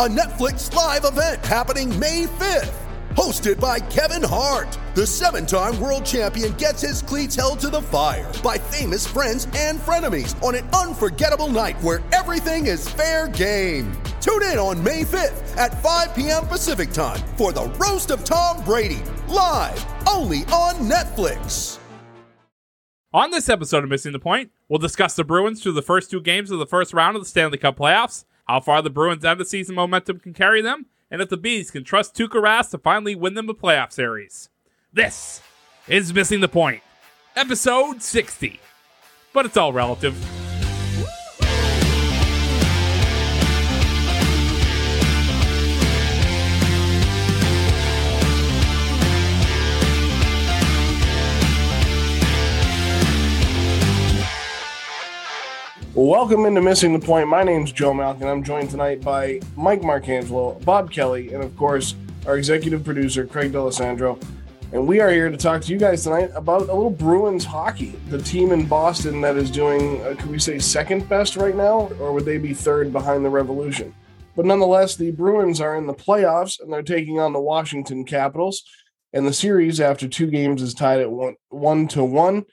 [0.00, 2.74] a Netflix live event happening May 5th.
[3.14, 7.80] Hosted by Kevin Hart, the seven time world champion gets his cleats held to the
[7.80, 13.92] fire by famous friends and frenemies on an unforgettable night where everything is fair game.
[14.20, 16.44] Tune in on May 5th at 5 p.m.
[16.48, 21.78] Pacific time for the Roast of Tom Brady, live only on Netflix.
[23.12, 26.20] On this episode of Missing the Point, we'll discuss the Bruins through the first two
[26.20, 29.40] games of the first round of the Stanley Cup playoffs, how far the Bruins' end
[29.40, 32.78] of season momentum can carry them, and if the Bees can trust Tuukka Rask to
[32.78, 34.48] finally win them a playoff series.
[34.92, 35.42] This
[35.88, 36.82] is Missing the Point,
[37.36, 38.60] episode 60.
[39.32, 40.43] But it's all relative.
[55.96, 57.28] Welcome into Missing the Point.
[57.28, 58.26] My name's Joe Malkin.
[58.26, 61.94] I'm joined tonight by Mike Marcangelo, Bob Kelly, and of course,
[62.26, 64.18] our executive producer, Craig D'Alessandro.
[64.72, 67.94] And we are here to talk to you guys tonight about a little Bruins hockey.
[68.08, 71.88] The team in Boston that is doing, uh, could we say, second best right now?
[72.00, 73.94] Or would they be third behind the Revolution?
[74.34, 78.64] But nonetheless, the Bruins are in the playoffs and they're taking on the Washington Capitals.
[79.12, 82.46] And the series, after two games, is tied at one, one to one.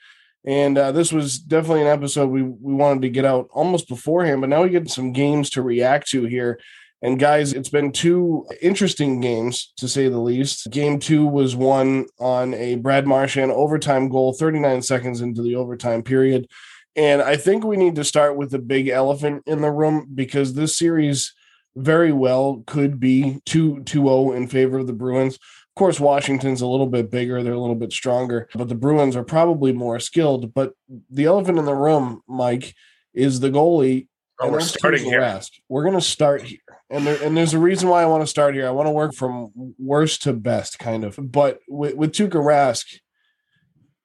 [0.45, 4.41] And uh, this was definitely an episode we, we wanted to get out almost beforehand,
[4.41, 6.59] but now we get some games to react to here.
[7.03, 10.69] And guys, it's been two interesting games to say the least.
[10.69, 16.03] Game two was won on a Brad Marchand overtime goal, 39 seconds into the overtime
[16.03, 16.47] period.
[16.95, 20.53] And I think we need to start with the big elephant in the room because
[20.53, 21.33] this series
[21.75, 25.39] very well could be 2 0 in favor of the Bruins.
[25.71, 29.15] Of course, Washington's a little bit bigger, they're a little bit stronger, but the Bruins
[29.15, 30.53] are probably more skilled.
[30.53, 30.73] But
[31.09, 32.75] the elephant in the room, Mike,
[33.13, 34.07] is the goalie.
[34.41, 35.39] Oh, we're starting here.
[35.69, 36.59] We're going to start here.
[36.89, 38.67] And there, and there's a reason why I want to start here.
[38.67, 41.17] I want to work from worst to best, kind of.
[41.17, 42.99] But with, with Tuukka Rask,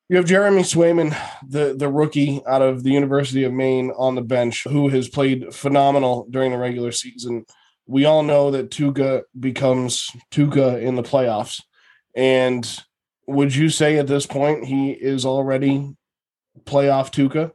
[0.08, 1.16] you have Jeremy Swayman,
[1.48, 5.52] the, the rookie out of the University of Maine on the bench, who has played
[5.52, 7.44] phenomenal during the regular season.
[7.86, 11.62] We all know that Tuukka becomes Tuukka in the playoffs.
[12.14, 12.68] And
[13.26, 15.94] would you say at this point he is already
[16.64, 17.52] playoff Tuukka?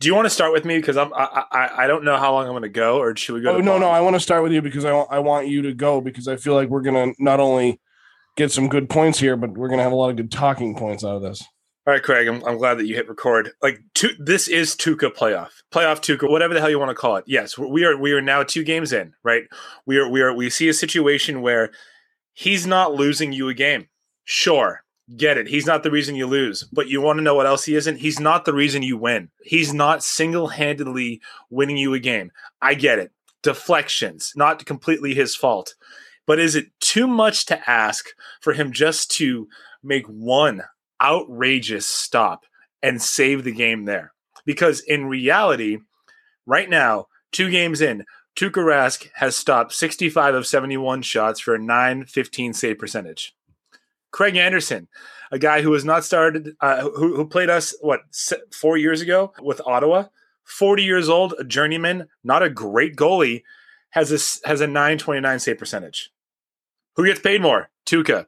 [0.00, 2.32] Do you want to start with me because I'm I, I I don't know how
[2.32, 3.50] long I'm going to go, or should we go?
[3.50, 5.48] Oh to no, no, I want to start with you because I want I want
[5.48, 7.80] you to go because I feel like we're gonna not only
[8.36, 11.04] get some good points here, but we're gonna have a lot of good talking points
[11.04, 11.44] out of this.
[11.88, 12.28] All right, Craig.
[12.28, 13.52] I'm, I'm glad that you hit record.
[13.62, 17.16] Like, tu- this is Tuukka playoff, playoff Tuukka, whatever the hell you want to call
[17.16, 17.24] it.
[17.26, 17.96] Yes, we are.
[17.96, 19.44] We are now two games in, right?
[19.86, 20.06] We are.
[20.06, 20.34] We are.
[20.34, 21.70] We see a situation where
[22.34, 23.88] he's not losing you a game.
[24.24, 24.84] Sure,
[25.16, 25.48] get it.
[25.48, 27.96] He's not the reason you lose, but you want to know what else he isn't?
[27.96, 29.30] He's not the reason you win.
[29.42, 32.32] He's not single handedly winning you a game.
[32.60, 33.12] I get it.
[33.42, 35.74] Deflections, not completely his fault.
[36.26, 38.08] But is it too much to ask
[38.42, 39.48] for him just to
[39.82, 40.64] make one
[41.02, 42.44] outrageous stop
[42.82, 44.12] and save the game there?
[44.44, 45.78] Because in reality,
[46.46, 48.04] right now, two games in,
[48.38, 53.34] Tuukka Rask has stopped 65 of 71 shots for a 915 save percentage.
[54.10, 54.88] Craig Anderson,
[55.32, 58.02] a guy who has not started, uh, who, who played us, what,
[58.52, 60.04] four years ago with Ottawa,
[60.44, 63.42] 40 years old, a journeyman, not a great goalie,
[63.90, 66.10] has a, has a 929 save percentage.
[66.96, 67.70] Who gets paid more?
[67.86, 68.26] Tuukka.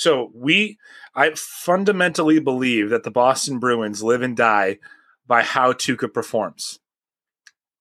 [0.00, 0.78] So we,
[1.14, 4.78] I fundamentally believe that the Boston Bruins live and die
[5.26, 6.78] by how Tuukka performs.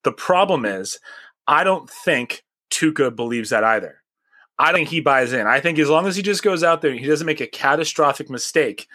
[0.03, 0.99] The problem is,
[1.47, 4.03] I don't think Tuukka believes that either.
[4.57, 5.47] I think he buys in.
[5.47, 7.47] I think as long as he just goes out there and he doesn't make a
[7.47, 8.89] catastrophic mistake,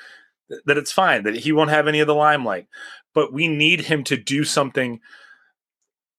[0.51, 2.67] th- that it's fine, that he won't have any of the limelight.
[3.15, 5.01] But we need him to do something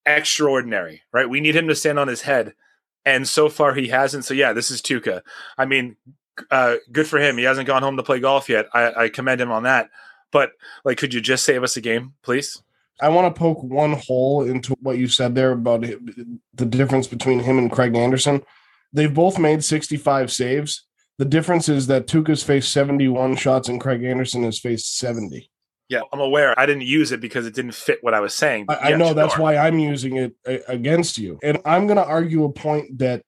[0.08, 1.30] extraordinary, right?
[1.30, 2.56] We need him to stand on his head.
[3.06, 4.26] And so far he hasn't.
[4.26, 5.22] So yeah, this is Tuukka.
[5.56, 5.98] I mean,
[6.52, 7.38] uh, good for him.
[7.38, 8.68] He hasn't gone home to play golf yet.
[8.74, 9.90] I, I commend him on that.
[10.32, 10.52] But
[10.84, 12.62] like, could you just save us a game, please?
[13.02, 17.40] I want to poke one hole into what you said there about the difference between
[17.40, 18.42] him and Craig Anderson.
[18.94, 20.86] They've both made 65 saves.
[21.18, 25.50] The difference is that Tuukka's faced 71 shots and Craig Anderson has faced 70.
[25.88, 26.58] Yeah, I'm aware.
[26.60, 28.66] I didn't use it because it didn't fit what I was saying.
[28.70, 30.34] I, I Yeah, know that's why I'm using it
[30.68, 31.38] against you.
[31.44, 33.24] And I'm going to argue a point that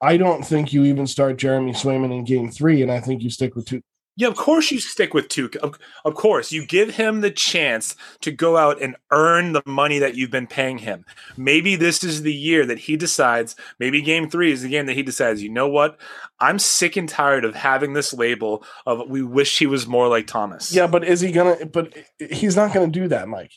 [0.00, 3.30] I don't think you even start Jeremy Swayman in game three, and I think you
[3.30, 3.82] stick with two.
[4.16, 5.58] Yeah, of course you stick with Tuukka.
[5.58, 10.00] Of, of course, you give him the chance to go out and earn the money
[10.00, 11.04] that you've been paying him.
[11.36, 13.54] Maybe this is the year that he decides.
[13.78, 15.40] Maybe Game Three is the game that he decides.
[15.40, 16.00] You know what?
[16.40, 20.26] I'm sick and tired of having this label of "We wish he was more like
[20.26, 21.66] Thomas." Yeah, but is he gonna?
[21.66, 23.52] But he's not gonna do that, Mike.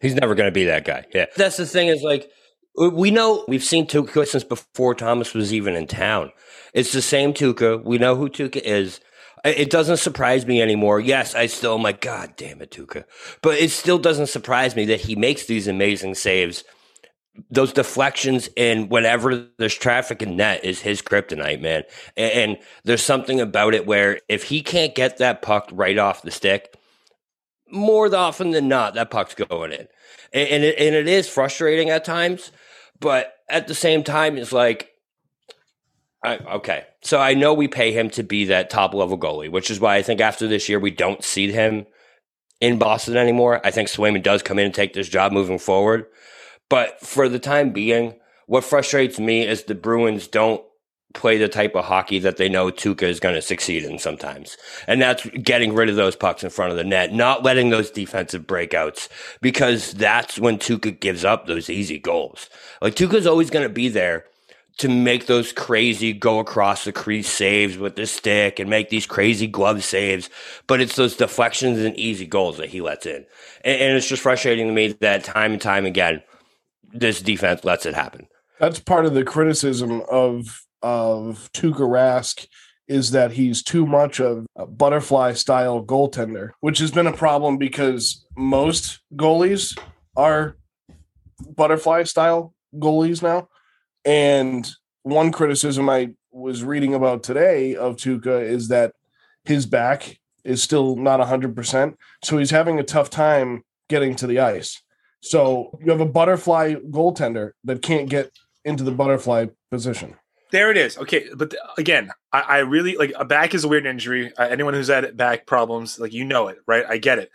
[0.00, 1.06] He's never going to be that guy.
[1.12, 1.26] Yeah.
[1.36, 2.30] That's the thing is like,
[2.78, 6.30] we know we've seen Tuukka since before Thomas was even in town.
[6.72, 7.82] It's the same Tuukka.
[7.84, 9.00] We know who Tuukka is.
[9.44, 11.00] It doesn't surprise me anymore.
[11.00, 13.04] Yes, I still am like, God damn it, Tuukka.
[13.42, 16.64] But it still doesn't surprise me that he makes these amazing saves.
[17.50, 21.84] Those deflections and whenever there's traffic in net is his kryptonite, man.
[22.16, 26.32] And, there's something about it where if he can't get that puck right off the
[26.32, 26.76] stick,
[27.70, 29.86] more often than not, that puck's going in.
[30.32, 32.50] And, it, and it is frustrating at times,
[33.00, 34.90] but at the same time, it's like,
[36.22, 36.84] I, okay.
[37.02, 39.96] So I know we pay him to be that top level goalie, which is why
[39.96, 41.86] I think after this year, we don't see him
[42.60, 43.60] in Boston anymore.
[43.64, 46.06] I think Swayman does come in and take this job moving forward.
[46.68, 48.16] But for the time being,
[48.46, 50.62] what frustrates me is the Bruins don't
[51.14, 54.56] play the type of hockey that they know Tuukka is going to succeed in sometimes.
[54.86, 57.90] And that's getting rid of those pucks in front of the net, not letting those
[57.90, 59.08] defensive breakouts,
[59.40, 62.50] because that's when Tuukka gives up those easy goals.
[62.82, 64.26] Like Tuukka's always going to be there
[64.78, 69.06] to make those crazy go across the crease saves with the stick and make these
[69.06, 70.30] crazy glove saves.
[70.66, 73.26] But it's those deflections and easy goals that he lets in.
[73.64, 76.22] And, and it's just frustrating to me that time and time again,
[76.92, 78.28] this defense lets it happen.
[78.60, 82.46] That's part of the criticism of of Tuukka Rask
[82.86, 87.58] is that he's too much of a butterfly style goaltender, which has been a problem
[87.58, 89.78] because most goalies
[90.16, 90.56] are
[91.54, 93.48] butterfly style goalies now.
[94.04, 94.68] And
[95.02, 98.92] one criticism I was reading about today of Tuukka is that
[99.44, 101.94] his back is still not 100%.
[102.24, 104.80] So he's having a tough time getting to the ice.
[105.22, 108.30] So you have a butterfly goaltender that can't get
[108.64, 110.16] into the butterfly position.
[110.50, 110.96] There it is.
[110.98, 114.32] Okay, but th- again, I, I really like a back is a weird injury.
[114.36, 116.84] Uh, anyone who's had back problems, like you know it, right?
[116.88, 117.30] I get it.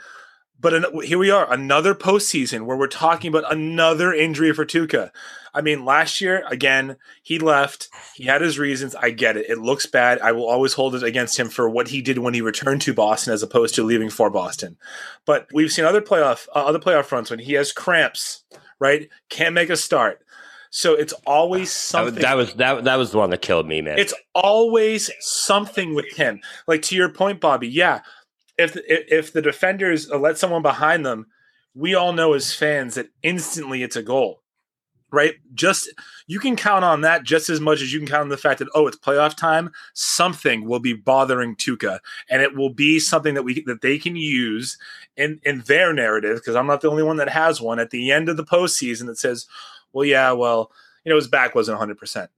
[0.59, 5.11] But an- here we are, another postseason where we're talking about another injury for Tuukka.
[5.53, 7.89] I mean, last year again, he left.
[8.15, 8.95] He had his reasons.
[8.95, 9.49] I get it.
[9.49, 10.19] It looks bad.
[10.19, 12.93] I will always hold it against him for what he did when he returned to
[12.93, 14.77] Boston, as opposed to leaving for Boston.
[15.25, 18.43] But we've seen other playoff uh, other playoff fronts when he has cramps,
[18.79, 19.09] right?
[19.29, 20.25] Can't make a start.
[20.75, 22.23] So it's always something.
[22.23, 23.99] that was that that was the one that killed me, man.
[23.99, 26.41] It's always something with him.
[26.67, 27.67] Like to your point, Bobby.
[27.67, 27.99] Yeah,
[28.57, 31.27] if if, if the defenders let someone behind them,
[31.75, 34.41] we all know as fans that instantly it's a goal,
[35.11, 35.35] right?
[35.53, 35.93] Just
[36.25, 38.57] you can count on that just as much as you can count on the fact
[38.57, 39.69] that oh, it's playoff time.
[39.93, 41.99] Something will be bothering Tuukka,
[42.31, 44.79] and it will be something that we that they can use
[45.17, 46.37] in in their narrative.
[46.37, 49.05] Because I'm not the only one that has one at the end of the postseason
[49.05, 49.45] that says,
[49.93, 50.71] well, yeah, well,
[51.05, 51.97] you know, his back wasn't 100.
[51.97, 52.29] percent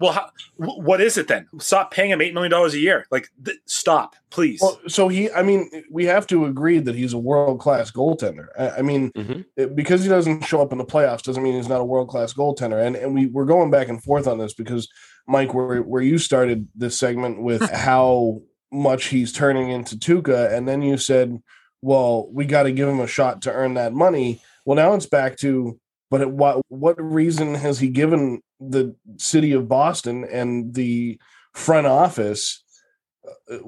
[0.00, 1.46] well, how, what is it then?
[1.60, 3.06] Stop paying him eight million dollars a year.
[3.12, 4.60] Like, th- stop, please.
[4.60, 8.48] Well, so he, I mean, we have to agree that he's a world class goaltender.
[8.58, 9.44] I, I mean, Mhm.
[9.56, 12.08] it- because he doesn't show up in the playoffs doesn't mean he's not a world
[12.08, 12.84] class goaltender.
[12.84, 14.88] And and we we're going back and forth on this because
[15.28, 20.66] Mike, where where you started this segment with how much he's turning into Tuukka, and
[20.66, 21.40] then you said,
[21.82, 24.42] well, we got to give him a shot to earn that money.
[24.66, 25.78] Well, now it's back to,
[26.10, 31.18] but at what what reason has he given the city of Boston and the
[31.54, 32.62] front office
[33.50, 33.58] uh,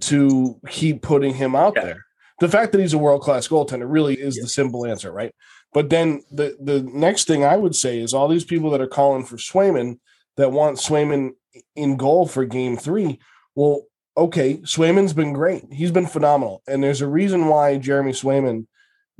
[0.00, 1.84] to keep putting him out Yeah.
[1.84, 2.04] there?
[2.40, 5.34] The fact that he's a world class goaltender really is the simple answer, right?
[5.72, 8.86] But then the the next thing I would say is all these people that are
[8.86, 9.98] calling for Swayman
[10.36, 11.30] that want Swayman
[11.76, 13.18] in goal for game three.
[13.54, 13.82] Well,
[14.16, 15.64] okay, Swayman's been great.
[15.70, 16.62] He's been phenomenal.
[16.66, 18.66] And there's a reason why Jeremy Swayman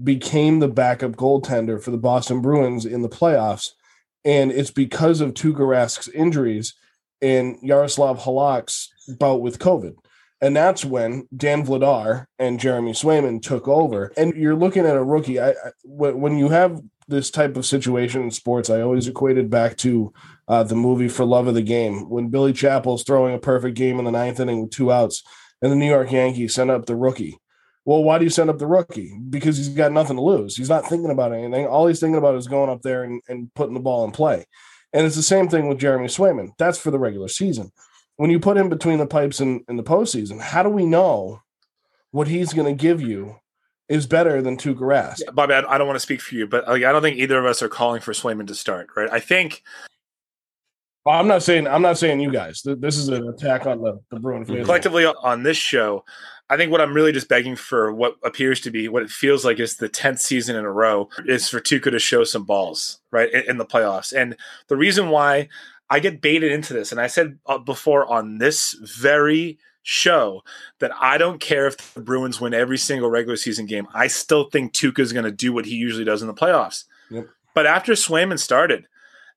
[0.03, 3.71] became the backup goaltender for the Boston Bruins in the playoffs.
[4.25, 6.75] And it's because of Tuukka Rask's injuries
[7.23, 8.89] and Yaroslav Halak's
[9.19, 9.95] bout with COVID.
[10.43, 14.13] And that's when Dan Vladar and Jeremy Swayman took over.
[14.17, 15.39] And you're looking at a rookie.
[15.39, 15.55] I, I
[15.85, 20.13] when when you have this type of situation in sports, I always equated back to
[20.49, 23.99] uh, the movie For Love of the Game when Billy Chapel's throwing a perfect game
[23.99, 25.23] in the ninth inning with two outs,
[25.61, 27.39] and the New York Yankees send up the rookie.
[27.91, 29.19] Well, why do you send up the rookie?
[29.31, 30.57] Because he's got nothing to lose.
[30.57, 31.67] He's not thinking about anything.
[31.67, 34.47] All he's thinking about is going up there and, and putting the ball in play.
[34.93, 36.51] And it's the same thing with Jeremy Swayman.
[36.57, 37.73] That's for the regular season.
[38.15, 41.43] When you put him between the pipes in, in the postseason, how do we know
[42.13, 43.35] what he's going to give you
[43.89, 45.23] is better than Tuukka Rask?
[45.25, 47.19] Yeah, Bobby, I, I don't want to speak for you, but like, I don't think
[47.19, 49.09] either of us are calling for Swayman to start, right?
[49.11, 49.65] I think
[51.07, 52.63] I'm not saying I'm not saying you guys.
[52.63, 54.65] This is an attack on the, the Bruin fans.
[54.65, 56.05] collectively on this show,
[56.51, 59.45] I think what I'm really just begging for what appears to be what it feels
[59.45, 62.99] like is the 10th season in a row is for Tuukka to show some balls,
[63.13, 64.13] right, in, in the playoffs.
[64.13, 65.49] And the reason why
[65.89, 70.43] I get baited into this, and I said uh, before on this very show
[70.79, 73.87] that I don't care if the Bruins win every single regular season game.
[73.95, 76.85] I still think Tuukka is going to do what he usually does in the playoffs.
[77.11, 77.29] Yep.
[77.55, 78.87] But after Swayman started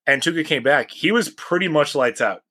[0.05, 2.43] and Tuukka came back, he was pretty much lights out.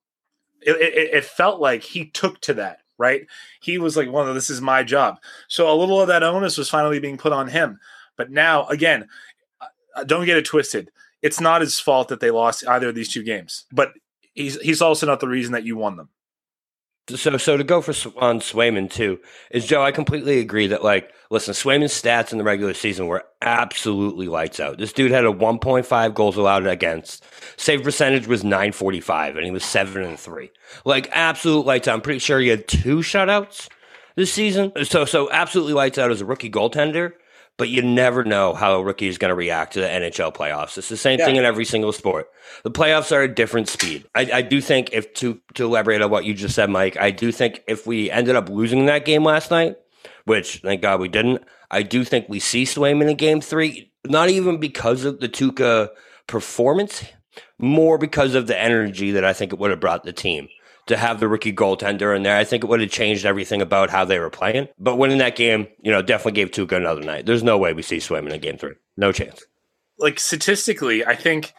[0.60, 3.26] It, it, it felt like he took to that, right?
[3.60, 5.18] He was like, well, this is my job.
[5.48, 7.78] So a little of that onus was finally being put on him.
[8.16, 9.08] But now, again,
[9.60, 10.90] uh, don't get it twisted.
[11.22, 13.92] It's not his fault that they lost either of these two games, but
[14.34, 16.08] he's he's also not the reason that you won them.
[17.08, 19.18] So, so to go for on Swayman too
[19.50, 19.82] is Joe.
[19.82, 24.60] I completely agree that like, listen, Swayman's stats in the regular season were absolutely lights
[24.60, 24.78] out.
[24.78, 27.24] This dude had a 1.5 goals allowed against.
[27.56, 30.52] Save percentage was 945, and he was seven and three.
[30.84, 31.94] Like absolute lights out.
[31.94, 33.68] I'm pretty sure he had two shutouts
[34.14, 34.72] this season.
[34.84, 37.14] So, so absolutely lights out as a rookie goaltender.
[37.58, 40.78] But you never know how a rookie is going to react to the NHL playoffs.
[40.78, 42.28] It's the same thing in every single sport.
[42.64, 44.04] The playoffs are a different speed.
[44.14, 47.10] I, I do think if to to elaborate on what you just said, Mike, I
[47.10, 49.76] do think if we ended up losing that game last night,
[50.24, 54.30] which thank God we didn't, I do think we see Swayman in game three, not
[54.30, 55.90] even because of the Tuukka
[56.26, 57.04] performance,
[57.58, 60.48] more because of the energy that I think it would have brought the team.
[60.86, 63.88] To have the rookie goaltender in there, I think it would have changed everything about
[63.88, 64.66] how they were playing.
[64.78, 67.24] But winning that game, you know, definitely gave Tuukka another night.
[67.24, 68.74] There's no way we see Swayman in game three.
[68.96, 69.44] No chance.
[69.98, 71.52] Like statistically, I think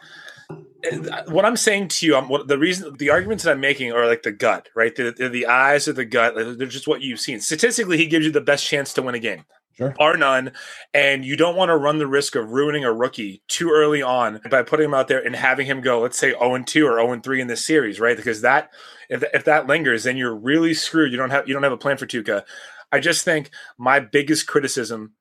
[1.28, 4.06] what I'm saying to you, I'm, what, the reason, the arguments that I'm making are
[4.06, 4.94] like the gut, right?
[4.94, 6.34] They're the eyes of the gut.
[6.36, 7.40] They're just what you've seen.
[7.40, 9.44] Statistically, he gives you the best chance to win a game.
[9.76, 9.94] Sure.
[9.98, 10.52] Bar none.
[10.92, 14.40] And you don't want to run the risk of ruining a rookie too early on
[14.50, 17.20] by putting him out there and having him go, let's say 0 2 or 0
[17.20, 18.16] 3 in this series, right?
[18.16, 18.70] Because that,
[19.08, 21.10] if, if that lingers, then you're really screwed.
[21.10, 22.44] You don't have, you don't have a plan for Tuukka.
[22.92, 25.14] I just think my biggest criticism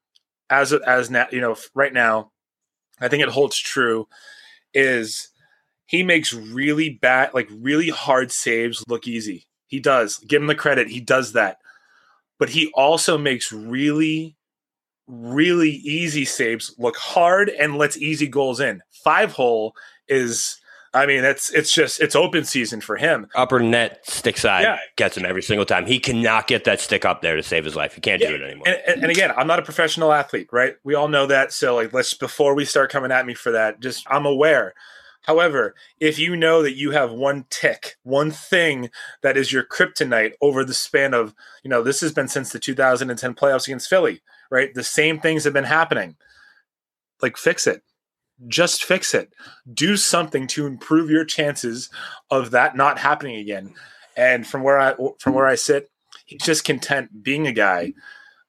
[0.50, 2.32] as, as now, you know, right now,
[3.02, 4.08] I think it holds true
[4.74, 5.30] is
[5.88, 9.48] he makes really bad, like really hard saves look easy.
[9.68, 10.20] He does.
[10.20, 10.90] Give him the credit.
[10.90, 11.58] He does that.
[12.38, 14.36] But he also makes really,
[15.08, 18.82] really easy saves look hard and lets easy goals in.
[19.04, 19.76] Five hole
[20.08, 20.60] is,
[20.94, 23.28] I mean, it's it's just it's open season for him.
[23.36, 24.78] Upper net stick side Yeah.
[24.96, 25.86] gets him every single time.
[25.86, 27.96] He cannot get that stick up there to save his life.
[27.96, 28.68] He can't do it anymore.
[28.68, 30.76] And, and, and again, I'm not a professional athlete, right?
[30.84, 31.52] We all know that.
[31.52, 34.74] So like, let's before we start coming at me for that, just I'm aware.
[35.24, 38.90] However, if you know that you have one tick, one thing
[39.22, 41.34] that is your kryptonite over the span of,
[41.64, 44.74] you know, this has been since the 2010 playoffs against Philly, right?
[44.74, 46.16] The same things have been happening.
[47.22, 47.82] Like, fix it.
[48.48, 49.34] Just fix it.
[49.74, 51.90] Do something to improve your chances
[52.32, 53.74] of that not happening again.
[54.18, 55.90] And from where I from where I sit,
[56.26, 57.94] he's just content being a guy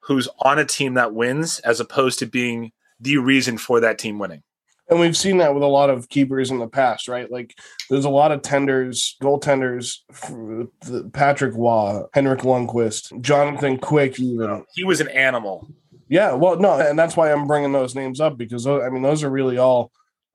[0.01, 4.19] who's on a team that wins as opposed to being the reason for that team
[4.19, 4.43] winning.
[4.91, 7.31] And we've seen that with a lot of keepers in the past, right?
[7.31, 7.55] Like
[7.89, 10.01] there's a lot of tenders, goaltenders,
[11.13, 14.65] Patrick Roy, Henrik Lundqvist, Jonathan Quick, even.
[14.75, 15.69] He was an animal.
[16.15, 19.25] Yeah, well, no, and that's why I'm bringing those names up because I mean those
[19.25, 19.91] are really all.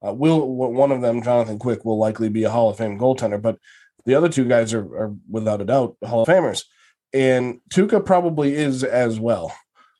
[0.06, 3.40] Uh, will one of them, Jonathan Quick, will likely be a Hall of Fame goaltender,
[3.40, 3.56] but
[4.04, 6.64] the other two guys are, are without a doubt Hall of Famers,
[7.14, 9.56] and Tuukka probably is as well.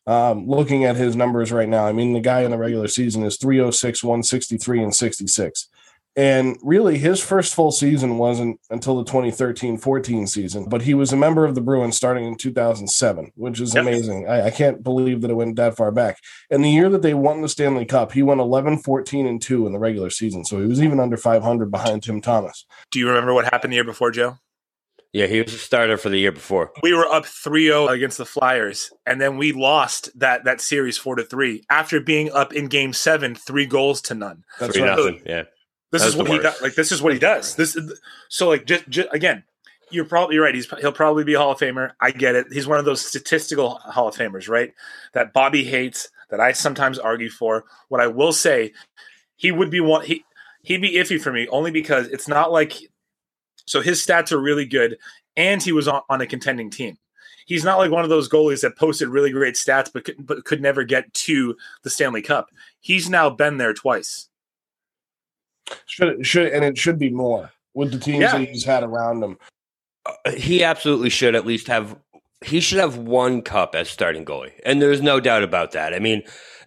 [0.06, 3.22] Um, looking at his numbers right now, I mean, the guy in the regular season
[3.22, 5.68] is 306, 163, and 66.
[6.17, 11.12] And really, his first full season wasn't until the 2013 14 season, but he was
[11.12, 13.83] a member of the Bruins starting in 2007, which is Yep.
[13.83, 14.29] amazing.
[14.29, 16.19] I, I can't believe that it went that far back.
[16.50, 19.67] And the year that they won the Stanley Cup, he went 11, 14, and 2
[19.67, 20.45] in the regular season.
[20.45, 22.67] So he was even under 500 behind Tim Thomas.
[22.90, 24.38] Do you remember what happened the year before, Joe?
[25.12, 26.73] Yeah, he was a starter for the year before.
[26.85, 31.17] We were up 3-0 against the Flyers, and then we lost that that series 4
[31.17, 34.45] to 3 after being up in game 7 3 goals to none.
[34.61, 34.97] That's Three right.
[34.97, 35.23] nothing.
[35.26, 35.43] Yeah.
[35.90, 36.61] This is what he does.
[36.62, 37.56] Like this is what he does.
[37.56, 37.76] This
[38.28, 39.44] so like just, just again,
[39.90, 40.54] you're probably right.
[40.54, 41.92] He's he'll probably be a Hall of Famer.
[42.00, 42.47] I get it.
[42.52, 44.73] He's one of those statistical Hall of Famers, right?
[45.12, 46.09] That Bobby hates.
[46.30, 47.64] That I sometimes argue for.
[47.88, 48.73] What I will say,
[49.35, 50.04] he would be one.
[50.04, 50.25] He
[50.62, 52.75] he'd be iffy for me only because it's not like.
[53.66, 54.97] So his stats are really good,
[55.37, 56.99] and he was on, on a contending team.
[57.47, 60.44] He's not like one of those goalies that posted really great stats, but could, but
[60.44, 62.49] could never get to the Stanley Cup.
[62.78, 64.29] He's now been there twice.
[65.87, 68.39] Should should and it should be more with the teams Yeah.
[68.39, 69.39] that he's had around him.
[70.07, 71.97] Uh, he absolutely should at least have
[72.45, 75.99] he should have one cup as starting goalie and there's no doubt about that i
[75.99, 76.23] mean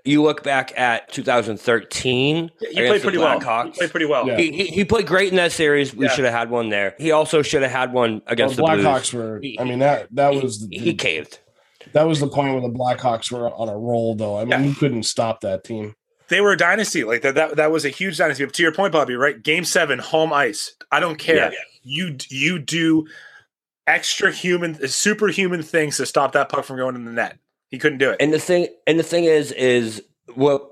[0.06, 3.40] you look back at 2013 He played the pretty well.
[3.40, 3.76] He Blackhawks.
[3.76, 4.28] played pretty well.
[4.28, 4.36] Yeah.
[4.38, 5.96] He, he, he played great in that series.
[5.96, 6.12] We Yeah.
[6.12, 6.94] should have had one there.
[7.00, 8.84] He also should have had one Well, against the the Blues.
[8.86, 9.42] Blackhawks were.
[9.60, 11.40] I mean that that was the, he, he caved.
[11.94, 14.14] that was the point where the Blackhawks were on a roll.
[14.16, 14.60] Though I mean, Yeah.
[14.64, 15.96] you couldn't stop that team.
[16.34, 17.04] They were a dynasty.
[17.04, 18.44] Like that, that that was a huge dynasty.
[18.44, 19.40] But to your point, Bobby, right?
[19.42, 20.74] Game seven, home ice.
[20.92, 21.52] I don't care.
[21.52, 21.60] Yeah.
[21.84, 23.06] You you do
[23.86, 27.38] extra human superhuman things to stop that puck from going in the net.
[27.70, 28.18] He couldn't do it.
[28.20, 30.02] And the thing, and the thing is, is
[30.34, 30.72] what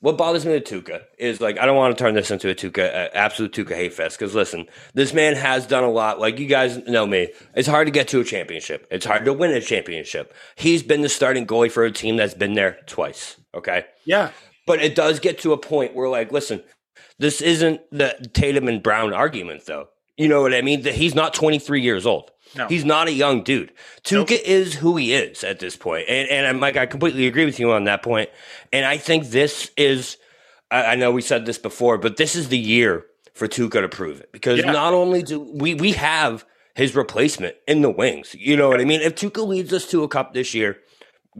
[0.00, 2.54] what bothers me with Tuukka is like I don't want to turn this into a
[2.56, 4.18] Tuukka, uh, absolute Tuukka hate fest.
[4.18, 6.18] Because listen, this man has done a lot.
[6.18, 8.88] Like you guys know me, it's hard to get to a championship.
[8.90, 10.34] It's hard to win a championship.
[10.56, 13.36] He's been the starting goalie for a team that's been there twice.
[13.54, 14.32] Okay, yeah.
[14.66, 16.62] But it does get to a point where like, listen,
[17.18, 19.88] this isn't the Tatum and Brown argument, though.
[20.16, 20.82] You know what I mean?
[20.82, 22.30] That he's not 23 years old.
[22.56, 22.68] No.
[22.68, 23.72] He's not a young dude.
[24.02, 26.06] Tuukka is who he is at this point.
[26.08, 28.30] And, and I'm like, I completely agree with you on that point.
[28.72, 30.16] And I think this is,
[30.70, 33.04] I, I know we said this before, but this is the year
[33.34, 34.32] for Tuukka to prove it.
[34.32, 34.72] Because Yeah.
[34.72, 38.34] not only do we, we have his replacement in the wings.
[38.38, 39.00] You know what I mean?
[39.02, 40.78] If Tuukka leads us to a cup this year,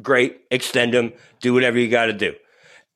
[0.02, 2.35] great, extend him, do whatever you got to do.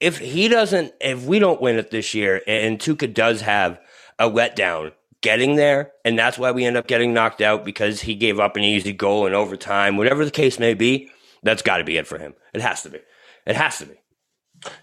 [0.01, 3.79] If he doesn't, if we don't win it this year, and Tuukka does have
[4.19, 8.15] a letdown getting there, and that's why we end up getting knocked out because he
[8.15, 11.11] gave up an easy goal in overtime, whatever the case may be,
[11.43, 12.35] that's got to be it for him.
[12.55, 13.01] It has to be.
[13.47, 13.95] It has to be.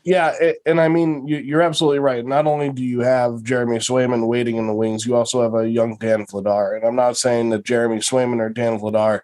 [0.03, 0.33] Yeah,
[0.65, 2.25] and I mean you- you're absolutely right.
[2.25, 5.69] Not only do you have Jeremy Swayman waiting in the wings, you also have a
[5.69, 6.75] young Dan Vladar.
[6.75, 9.21] And I'm not saying that Jeremy Swayman or Dan Vladar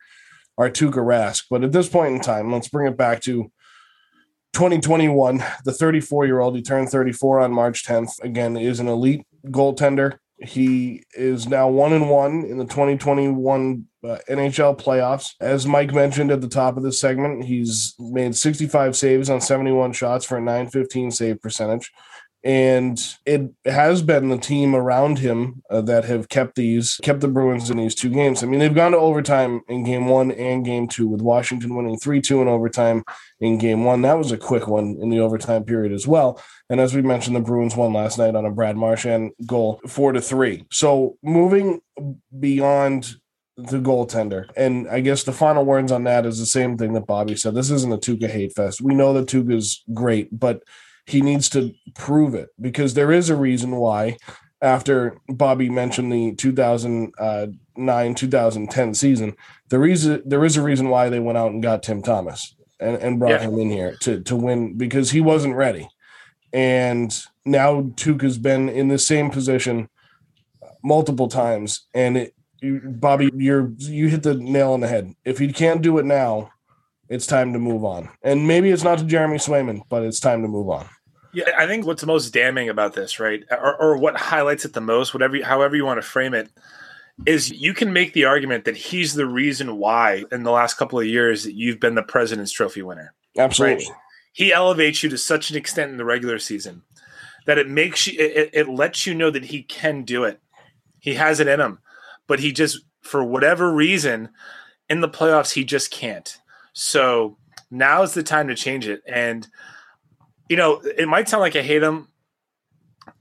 [0.57, 3.51] are Tuukka Rask, but at this point in time, let's bring it back to
[4.53, 5.43] 2021.
[5.65, 8.21] The 34 year old, he turned 34 on March 10th.
[8.21, 10.17] Again, is an elite goaltender.
[10.39, 15.33] He is now one and one in the 2021 uh, NHL playoffs.
[15.39, 19.93] As Mike mentioned at the top of this segment, he's made 65 saves on 71
[19.93, 21.91] shots for a 915 save percentage.
[22.43, 27.29] And it has been the team around him uh, that have kept these, kept the
[27.29, 28.43] Bruins in these two games.
[28.43, 31.97] I mean, they've gone to overtime in game one and game two, with Washington winning
[31.97, 33.05] 3 2 in overtime
[33.39, 34.01] in game one.
[34.01, 36.41] That was a quick one in the overtime period as well.
[36.69, 40.11] And as we mentioned, the Bruins won last night on a Brad Marchand goal, four
[40.11, 40.65] to three.
[40.69, 41.79] So moving
[42.37, 43.15] beyond
[43.55, 47.07] the goaltender, and I guess the final words on that is the same thing that
[47.07, 47.55] Bobby said.
[47.55, 48.81] This isn't a Tuukka hate fest.
[48.81, 50.63] We know that Tuukka's great, but
[51.05, 54.17] he needs to prove it because there is a reason why.
[54.61, 59.35] After Bobby mentioned the 2009 2010 season,
[59.67, 62.95] the reason there is a reason why they went out and got Tim Thomas and,
[62.97, 63.49] and brought Yeah.
[63.49, 65.89] him in here to to win because he wasn't ready.
[66.53, 67.13] And
[67.45, 69.89] now Tuukka's been in the same position
[70.83, 71.87] multiple times.
[71.93, 75.13] And it, you, Bobby, you're you hit the nail on the head.
[75.25, 76.51] If he can't do it now,
[77.09, 78.09] it's time to move on.
[78.23, 80.87] And maybe it's not to Jeremy Swayman, but it's time to move on.
[81.33, 84.81] Yeah, I think what's most damning about this, right, or, or what highlights it the
[84.81, 86.49] most, whatever, you- however you want to frame it,
[87.25, 90.99] is you can make the argument that he's the reason why in the last couple
[90.99, 93.13] of years that you've been the President's Trophy winner.
[93.37, 93.87] Absolutely.
[94.31, 96.83] He elevates you to such an extent in the regular season
[97.45, 100.39] that it makes you, it, it lets you know that he can do it.
[100.99, 101.79] He has it in him,
[102.27, 104.29] but he just, for whatever reason,
[104.89, 106.37] in the playoffs, he just can't.
[106.73, 107.37] So
[107.71, 109.01] now is the time to change it.
[109.07, 109.47] And
[110.49, 112.09] you know, it might sound like I hate him.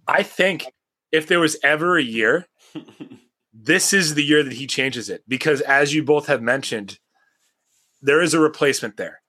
[0.06, 0.66] I think
[1.12, 2.46] if there was ever a year,
[3.54, 6.98] this is the year that he changes it because, as you both have mentioned,
[8.00, 9.22] there is a replacement there,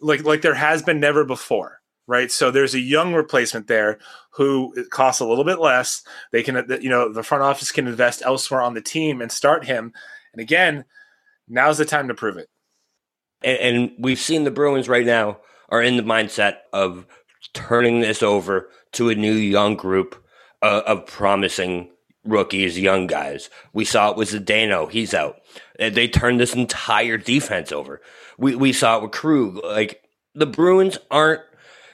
[0.00, 2.32] like like there has been never before, right?
[2.32, 3.98] So there's a young replacement there
[4.32, 6.02] who it costs a little bit less.
[6.32, 9.30] They can, uh, you know, the front office can invest elsewhere on the team and
[9.30, 9.92] start him.
[10.32, 10.86] And again,
[11.46, 12.48] now's the time to prove it.
[13.44, 17.06] And, and we've seen the Bruins right now are in the mindset of
[17.52, 20.22] turning this over to a new young group
[20.62, 21.90] uh, of promising
[22.24, 23.50] rookies, young guys.
[23.72, 25.40] We saw it with Zdeno; he's out.
[25.78, 28.00] They turned this entire defense over.
[28.38, 29.62] We we saw it with Krug.
[29.62, 30.02] Like
[30.34, 31.42] the Bruins aren't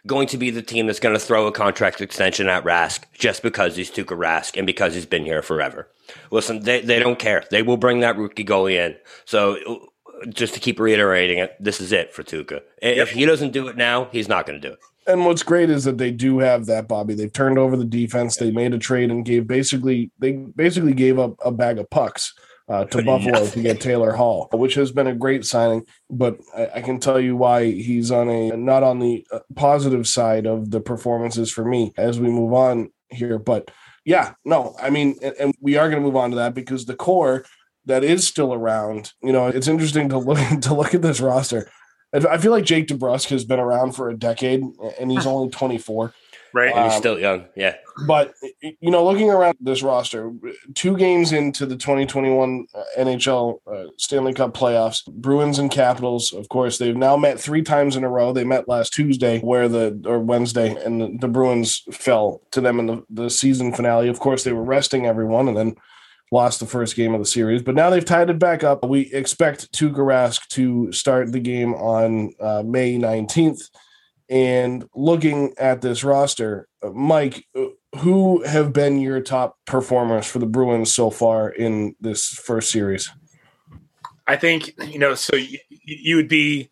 [0.07, 3.43] going to be the team that's going to throw a contract extension at Rask just
[3.43, 5.89] because he's Tuukka Rask and because he's been here forever.
[6.31, 7.45] Listen, they, they don't care.
[7.51, 8.97] They will bring that rookie goalie in.
[9.27, 9.90] So
[10.29, 12.63] just to keep reiterating it, this is it for Tuukka.
[12.83, 14.81] If he doesn't do it now, he's not going to do it.
[15.07, 17.15] And what's great is that they do have that, Bobby.
[17.15, 18.37] They've turned over the defense.
[18.37, 22.35] They made a trade and gave basically they basically gave up a bag of pucks
[22.69, 25.87] uh, to Buffalo to get Taylor Hall, which has been a great signing.
[26.11, 30.07] But I, I can tell you why he's on a not on the uh, positive
[30.07, 33.39] side of the performances for me as we move on here.
[33.39, 33.71] But
[34.05, 36.85] Yeah, no, I mean, and, and we are going to move on to that because
[36.85, 37.45] the core
[37.91, 39.13] that is still around.
[39.23, 41.71] You know, it's interesting to look to look at this roster.
[42.15, 44.63] I I feel like Jake DeBrusk has been around for a decade,
[44.99, 46.13] and he's only 24.
[46.53, 46.75] Right.
[46.75, 47.45] And he's Um, still young.
[47.55, 47.77] Yeah.
[48.09, 50.33] But you know, looking around this roster,
[50.75, 52.67] two games into the 2021
[52.99, 56.33] NHL uh, Stanley Cup playoffs, Bruins and Capitals.
[56.33, 58.33] Of course, they've now met three times in a row.
[58.33, 62.81] They met last Tuesday, where the or Wednesday, and the, the Bruins fell to them
[62.81, 64.09] in the, the season finale.
[64.09, 65.77] Of course, they were resting everyone, and then
[66.31, 67.63] lost the first game of the series.
[67.63, 68.85] But now they've tied it back up.
[68.85, 73.63] We expect Tuukka Rask to start the game on uh, May 19th.
[74.29, 77.65] And looking at this roster, uh, Mike, uh,
[77.99, 83.11] who have been your top performers for the Bruins so far in this first series?
[84.29, 85.17] I think you know.
[85.17, 86.71] So you, you would be,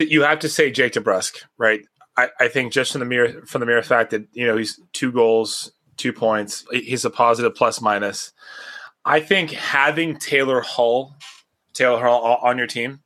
[0.00, 1.82] you have to say Jake DeBrusk, right?
[2.16, 4.80] I, I think just from the mere from the mere fact that you know he's
[4.92, 8.32] two goals, two points, he's a positive plus minus.
[9.04, 11.16] I think having Taylor Hall,
[11.74, 13.00] Taylor Hall on your team,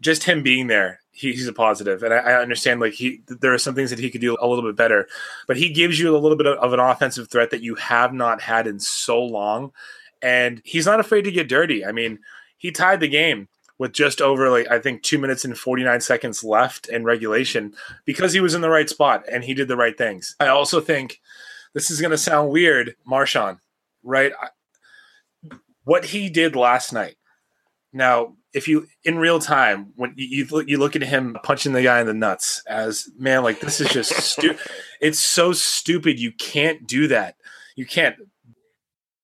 [0.00, 2.02] just him being there, he, he's a positive.
[2.02, 4.46] And I, I understand like he there are some things that he could do a
[4.46, 5.06] little bit better,
[5.46, 8.12] but he gives you a little bit of, of an offensive threat that you have
[8.12, 9.72] not had in so long.
[10.22, 11.84] And he's not afraid to get dirty.
[11.84, 12.18] I mean,
[12.56, 16.44] he tied the game with just over like I think two minutes and 49 seconds
[16.44, 19.96] left in regulation because he was in the right spot and he did the right
[19.96, 20.36] things.
[20.38, 21.20] I also think
[21.72, 23.58] this is going to sound weird, Marchand,
[24.02, 24.32] right?
[25.90, 27.16] I, what he did last night.
[27.92, 31.72] Now, if you in real time when you you look, you look at him punching
[31.72, 34.58] the guy in the nuts as man, like this is just stupid.
[35.00, 36.20] It's so stupid.
[36.20, 37.36] You can't do that.
[37.74, 38.16] You can't.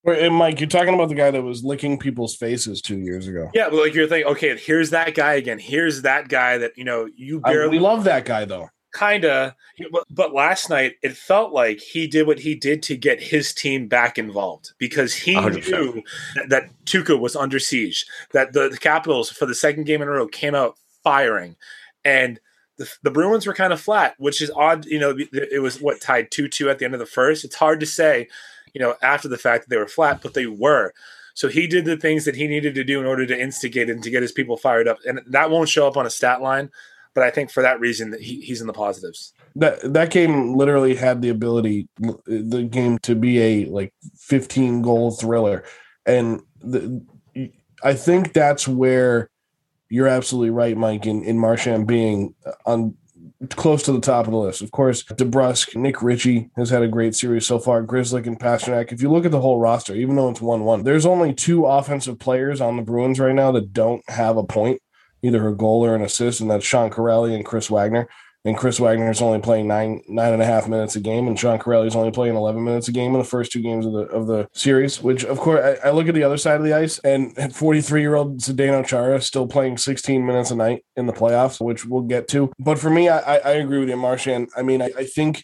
[0.05, 3.51] And Mike, you're talking about the guy that was licking people's faces two years ago.
[3.53, 5.59] Yeah, but like you're thinking, okay, here's that guy again.
[5.59, 8.69] Here's that guy that you know you I, barely we love that guy though.
[8.97, 9.55] Kinda.
[9.91, 13.53] But, but last night it felt like he did what he did to get his
[13.53, 15.71] team back involved because he 100%.
[15.71, 16.03] knew
[16.35, 18.05] that, that Tuukka was under siege.
[18.33, 21.55] That the, the Capitals for the second game in a row came out firing,
[22.03, 22.39] and
[22.77, 24.85] the, the Bruins were kind of flat, which is odd.
[24.85, 27.45] You know, it was what tied two two at the end of the first.
[27.45, 28.27] It's hard to say,
[28.73, 30.93] you know, after the fact that they were flat, but they were.
[31.33, 34.01] So he did the things that he needed to do in order to instigate and
[34.01, 36.71] to get his people fired up, and that won't show up on a stat line.
[37.17, 39.33] But I think for that reason, that he, he's in the positives.
[39.55, 41.89] That that game literally had the ability,
[42.27, 45.63] the game to be a like 15 goal thriller,
[46.05, 47.03] and the,
[47.83, 49.31] I think that's where
[49.89, 51.07] you're absolutely right, Mike.
[51.07, 52.35] In in Marchand being
[52.67, 52.95] on
[53.49, 54.61] close to the top of the list.
[54.61, 57.81] Of course, DeBrusk, Nick Ritchie has had a great series so far.
[57.81, 58.91] Grzelcyk and Pastrnak.
[58.91, 61.65] If you look at the whole roster, even though it's one one, there's only two
[61.65, 64.83] offensive players on the Bruins right now that don't have a point,
[65.27, 68.07] either a goal or an assist, and that's Sean Kuraly and Chris Wagner.
[68.45, 71.37] And Chris Wagner is only playing nine nine and a half minutes a game, and
[71.37, 73.91] Sean Kuraly is only playing eleven minutes a game in the first two games of
[73.91, 75.01] the of the series.
[75.01, 77.81] Which, of course, I, I look at the other side of the ice, and forty
[77.81, 81.85] three year old Zdeno Chara still playing sixteen minutes a night in the playoffs, which
[81.85, 82.51] we'll get to.
[82.57, 84.49] But for me, I, I, I agree with you, Marchand.
[84.55, 85.43] I mean, I, I think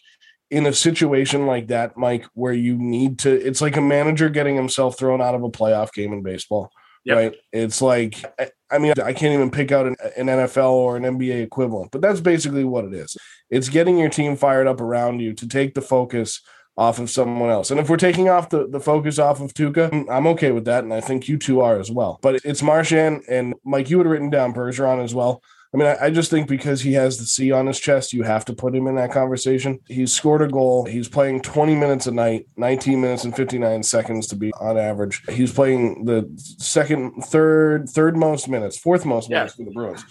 [0.49, 4.55] in a situation like that, Mike, where you need to, it's like a manager getting
[4.55, 6.71] himself thrown out of a playoff game in baseball.
[7.05, 7.17] Yep.
[7.17, 7.35] Right.
[7.51, 11.43] It's like, I- mean, I can't even pick out an, an NFL or an NBA
[11.43, 13.15] equivalent, but that's basically what it is.
[13.49, 16.41] It's getting your team fired up around you to take the focus
[16.75, 17.69] off of someone else.
[17.69, 20.83] And if we're taking off the, the focus off of Tuukka, I'm okay with that.
[20.83, 22.19] And I think you two are as well.
[22.21, 25.43] But it's Marchand and Mike, you had written down Bergeron as well.
[25.73, 28.21] I mean, I, I just think because he has the C on his chest, you
[28.23, 29.79] have to put him in that conversation.
[29.87, 30.85] He's scored a goal.
[30.85, 35.23] He's playing 20 minutes a night, 19 minutes and 59 seconds to be on average.
[35.29, 39.37] He's playing the second, third, third most minutes, fourth most Yeah.
[39.39, 40.05] minutes for the Bruins.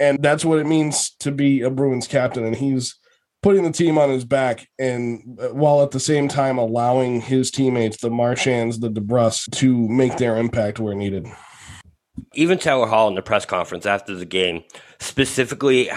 [0.00, 2.44] And that's what it means to be a Bruins captain.
[2.44, 2.94] And he's
[3.42, 7.50] putting the team on his back and uh, while at the same time allowing his
[7.50, 11.26] teammates, the Marchands, the DeBrus, to make their impact where needed.
[12.32, 14.64] Even Taylor Hall in the press conference after the game
[14.98, 15.90] specifically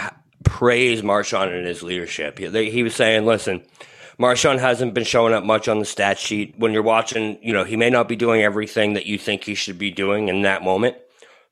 [0.43, 2.39] praised Marchand and his leadership.
[2.39, 3.63] He, was saying, listen,
[4.17, 6.55] Marchand hasn't been showing up much on the stat sheet.
[6.57, 9.55] When you're watching, you know, he may not be doing everything that you think he
[9.55, 10.95] should be doing in that moment,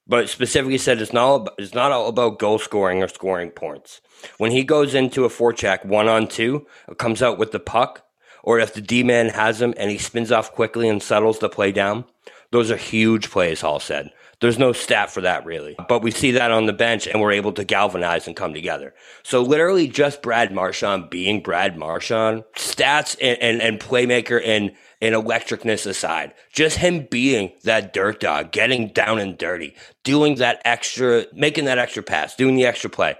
[0.07, 4.01] but specifically said it's not, ab- it's not all about goal scoring or scoring points.
[4.37, 6.65] When he goes into a forecheck one on two,
[6.97, 8.03] comes out with the puck,
[8.43, 11.49] or if the D man has him and he spins off quickly and settles the
[11.49, 12.05] play down,
[12.51, 14.11] those are huge plays, Hall said.
[14.41, 15.75] There's no stat for that really.
[15.87, 18.93] But we see that on the bench and we're able to galvanize and come together.
[19.23, 24.71] So literally just Brad Marchand being Brad Marchand, stats and, and, and playmaker and,
[25.01, 30.61] and electricness aside, just him being that dirt dog, getting down and dirty, doing that
[30.65, 33.15] extra, making that extra pass, doing the extra play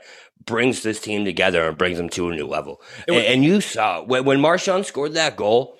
[0.45, 2.81] brings this team together and brings them to a new level.
[3.07, 5.74] And, and you saw when, when Marchand scored that goal,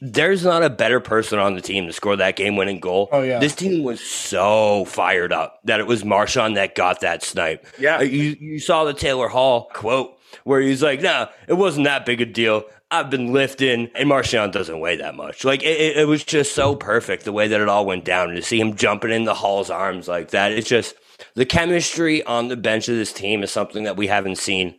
[0.00, 3.08] there's not a better person on the team to score that game winning goal.
[3.12, 3.38] Oh, yeah.
[3.38, 7.66] This team was so fired up that it was Marchand that got that snipe.
[7.78, 8.00] Yeah.
[8.00, 12.20] You, you saw the Taylor Hall quote where he's like, nah, it wasn't that big
[12.20, 12.64] a deal.
[12.90, 15.44] I've been lifting, and Marchand doesn't weigh that much.
[15.44, 18.28] Like, it, it, it was just so perfect the way that it all went down.
[18.28, 20.94] And to see him jumping in the Hall's arms like that, it's just
[21.34, 24.78] the chemistry on the bench of this team is something that we haven't seen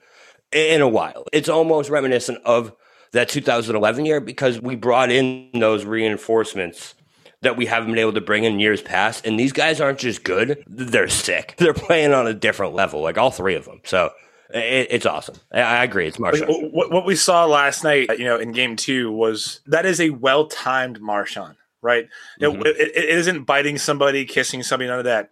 [0.51, 1.25] in a while.
[1.31, 2.73] It's almost reminiscent of
[3.13, 6.95] that 2011 year because we brought in those reinforcements
[7.41, 9.25] that we haven't been able to bring in years past.
[9.25, 11.55] And these guys aren't just good, they're sick.
[11.57, 13.79] They're playing on a different level, like all three of them.
[13.85, 14.11] So
[14.53, 15.35] it, it's awesome.
[15.53, 16.07] I, agree.
[16.07, 16.47] It's Marchand.
[16.73, 20.09] what, what we saw last night, you know, in game two was that is a
[20.09, 22.07] well timed Marchand, right?
[22.39, 22.65] It- Mhm.
[22.65, 25.29] It, it isn't biting somebody, kissing somebody, none of that.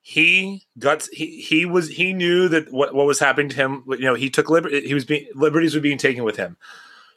[0.00, 3.82] He got he he was he knew that what, what was happening to him.
[3.88, 6.56] You know, he took liber- he was being liberties were being taken with him,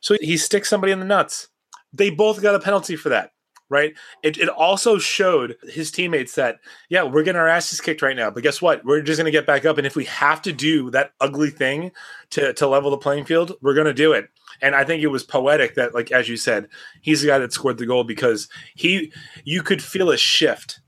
[0.01, 1.47] so he sticks somebody in the nuts.
[1.93, 3.31] They both got a penalty for that,
[3.69, 3.93] right?
[4.23, 6.59] It, it also showed his teammates that
[6.89, 8.83] yeah, we're getting our asses kicked right now, but guess what?
[8.83, 11.49] We're just going to get back up, and if we have to do that ugly
[11.49, 11.91] thing
[12.31, 14.29] to to level the playing field, we're going to do it.
[14.61, 16.67] And I think it was poetic that, like as you said,
[17.01, 20.81] he's the guy that scored the goal because he you could feel a shift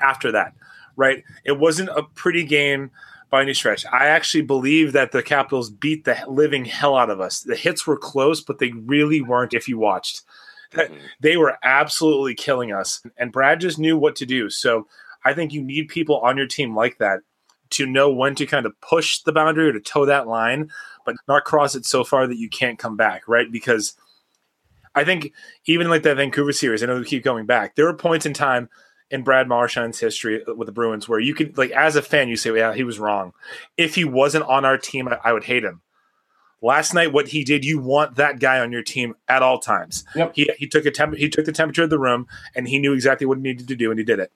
[0.00, 0.54] after that,
[0.96, 1.22] right?
[1.44, 2.90] It wasn't a pretty game
[3.30, 3.84] by any stretch.
[3.86, 7.40] I actually believe that the Capitals beat the living hell out of us.
[7.40, 9.54] The hits were close, but they really weren't.
[9.54, 10.22] If you watched,
[10.72, 10.94] mm-hmm.
[11.20, 14.48] they were absolutely killing us, and Brad just knew what to do.
[14.50, 14.86] So
[15.24, 17.20] I think you need people on your team like that
[17.70, 20.70] to know when to kind of push the boundary or to toe that line,
[21.04, 23.50] but not cross it so far that you can't come back, right?
[23.50, 23.96] Because
[24.94, 25.32] I think
[25.66, 27.74] even like that Vancouver series, I know we keep going back.
[27.74, 28.68] There were points in time
[29.10, 32.36] in Brad Marchand's history with the Bruins where you could like as a fan, you
[32.36, 33.32] say, "Yeah, he was wrong."
[33.76, 35.82] If he wasn't on our team, I, I would hate him.
[36.62, 40.04] Last night, what he did, you want that guy on your team at all times.
[40.14, 40.32] Yep.
[40.34, 42.92] He he took a temp- he took the temperature of the room, and he knew
[42.94, 44.32] exactly what he needed to do, and he did it.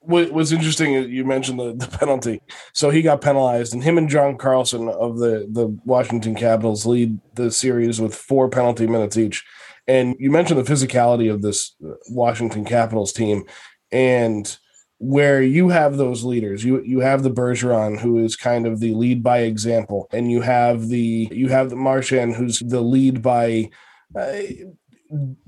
[0.00, 2.40] what was interesting you mentioned the, the penalty.
[2.72, 7.20] So he got penalized, and him and John Carlson of the the Washington Capitals lead
[7.34, 9.44] the series with four penalty minutes each.
[9.88, 13.44] And you mentioned the physicality of this uh, Washington Capitals team,
[13.90, 14.56] and
[14.98, 18.94] where you have those leaders, you you have the Bergeron who is kind of the
[18.94, 23.70] lead by example, and you have the you have the Marchand who's the lead by.
[24.14, 24.42] Uh,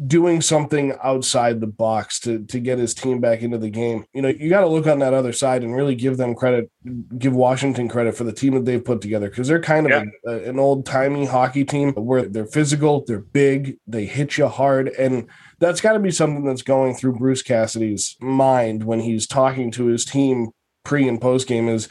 [0.07, 4.05] doing something outside the box to to get his team back into the game.
[4.15, 6.71] You know, you got to look on that other side and really give them credit,
[7.19, 10.31] give Washington credit for the team that they've put together because they're kind of a,
[10.31, 14.49] a- an uh, old timey hockey team where they're physical, they're big, they hit you
[14.49, 15.27] hard, and
[15.59, 19.87] that's got to be something that's going through Bruce Cassidy's mind when he's talking to
[19.87, 20.49] his team
[20.85, 21.89] pre and post game is.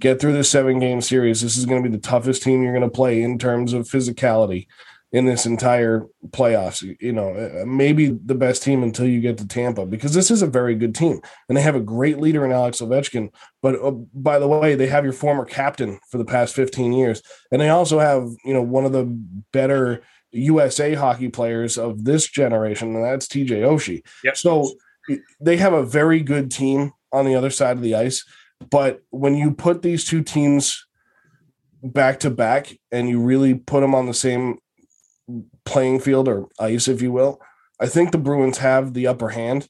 [0.00, 1.42] Get through this seven game series.
[1.42, 3.86] This is going to be the toughest team you're going to play in terms of
[3.86, 4.66] physicality
[5.12, 6.82] in this entire playoffs.
[7.00, 10.42] You know, uh, maybe the best team until you get to Tampa because this is
[10.42, 13.30] a very good team and they have a great leader in Alex Ovechkin.
[13.60, 17.22] But uh, by the way, they have your former captain for the past 15 years,
[17.50, 19.04] and they also have you know one of the
[19.52, 24.02] better USA hockey players of this generation, and that's TJ Oshie.
[24.24, 24.36] Yep.
[24.36, 24.72] So
[25.40, 28.24] they have a very good team on the other side of the ice.
[28.70, 30.86] But when you put these two teams
[31.82, 34.58] back to back and you really put them on the same
[35.64, 37.40] playing field or ice, if you will,
[37.80, 39.68] I think the Bruins have the upper hand.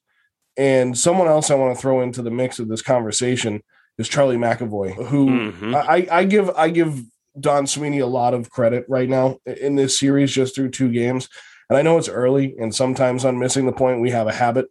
[0.56, 3.62] And someone else I want to throw into the mix of this conversation
[3.98, 5.74] is Charlie McAvoy, who Mhm.
[5.74, 7.02] I, I give I give
[7.40, 11.28] Don Sweeney a lot of credit right now in this series just through two games.
[11.70, 14.66] And I know it's early, and sometimes on missing the point, we have a habit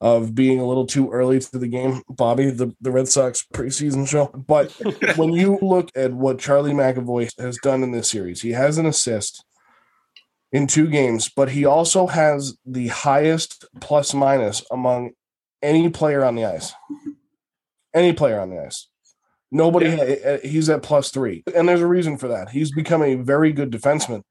[0.00, 4.08] of being a little too early to the game, Bobby, the, the Red Sox preseason
[4.08, 4.26] show.
[4.28, 4.72] But
[5.16, 8.86] when you look at what Charlie McAvoy has done in this series, he has an
[8.86, 9.44] assist
[10.52, 15.12] in two games, but he also has the highest plus minus among
[15.62, 16.72] any player on the ice.
[17.94, 18.88] Any player on the ice.
[19.52, 21.42] Nobody, ha- eh, he's at plus three.
[21.54, 22.50] And there's a reason for that.
[22.50, 24.22] He's become a very good defenseman.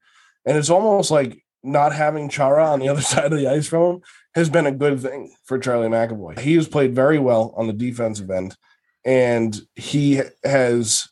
[0.46, 3.82] And it's almost like not having Chara on the other side of the ice from
[3.82, 4.00] him
[4.34, 6.38] has been a good thing for Charlie McAvoy.
[6.38, 8.56] He has played very well on the defensive end,
[9.04, 11.08] and he has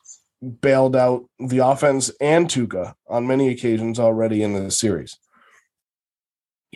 [0.61, 5.17] bailed out the offense and Tuukka on many occasions already in the series.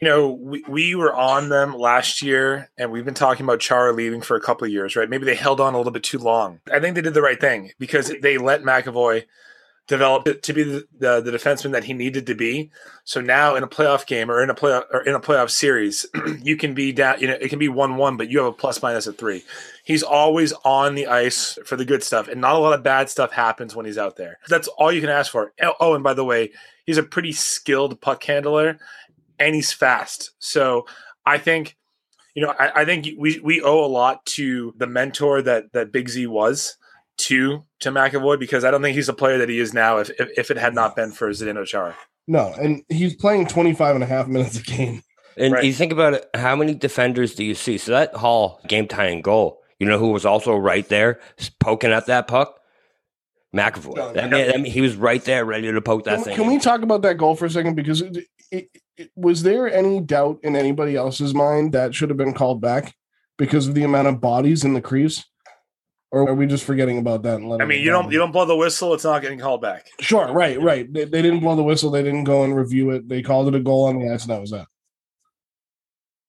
[0.01, 3.93] You know, we, we were on them last year, and we've been talking about Chara
[3.93, 5.09] leaving for a couple of years, right?
[5.09, 6.59] Maybe they held on a little bit too long.
[6.71, 9.23] I think they did the right thing because they let McAvoy
[9.87, 12.71] develop to be the, the, the defenseman that he needed to be.
[13.03, 16.05] So now in a playoff game or in a playoff or in a playoff series,
[16.41, 17.19] you can be down.
[17.19, 19.43] You know, it can be one one, but you have a plus minus at three.
[19.83, 23.09] He's always on the ice for the good stuff, and not a lot of bad
[23.09, 24.39] stuff happens when he's out there.
[24.47, 25.53] That's all you can ask for.
[25.61, 26.51] Oh, oh, and by the way,
[26.85, 28.79] he's a pretty skilled puck handler
[29.39, 30.31] and he's fast.
[30.39, 30.85] So
[31.25, 31.75] I think,
[32.35, 35.91] you know, I, I think we we owe a lot to the mentor that that
[35.91, 36.77] Big Z was
[37.19, 40.09] to to McAvoy because I don't think he's the player that he is now if
[40.19, 41.95] if, if it had not been for Zdeno Chara.
[42.27, 45.01] No, and he's playing 25 and a half minutes a game.
[45.35, 45.63] And Right.
[45.63, 47.77] you think about it, how many defenders do you see?
[47.77, 51.19] So that Hall game tying goal, you know who was also right there
[51.59, 52.59] poking at that puck?
[53.55, 53.97] McAvoy.
[53.97, 54.11] Yeah.
[54.13, 56.35] That man, that man- he was right there ready to poke that Can, thing.
[56.35, 57.75] can we talk about that goal for a second?
[57.75, 58.17] Because it,
[58.51, 62.61] it, it- was there any doubt in anybody else's mind that should have been called
[62.61, 62.95] back
[63.37, 65.23] because of the amount of bodies in the crease?
[66.13, 67.41] Or are we just forgetting about that?
[67.41, 69.87] And I mean, you don't you don't blow the whistle, it's not getting called back.
[69.99, 70.93] Sure, right, right.
[70.93, 71.89] They, they didn't blow the whistle.
[71.89, 73.09] They didn't go and review it.
[73.09, 74.67] They called it a goal on the ice, and that was that.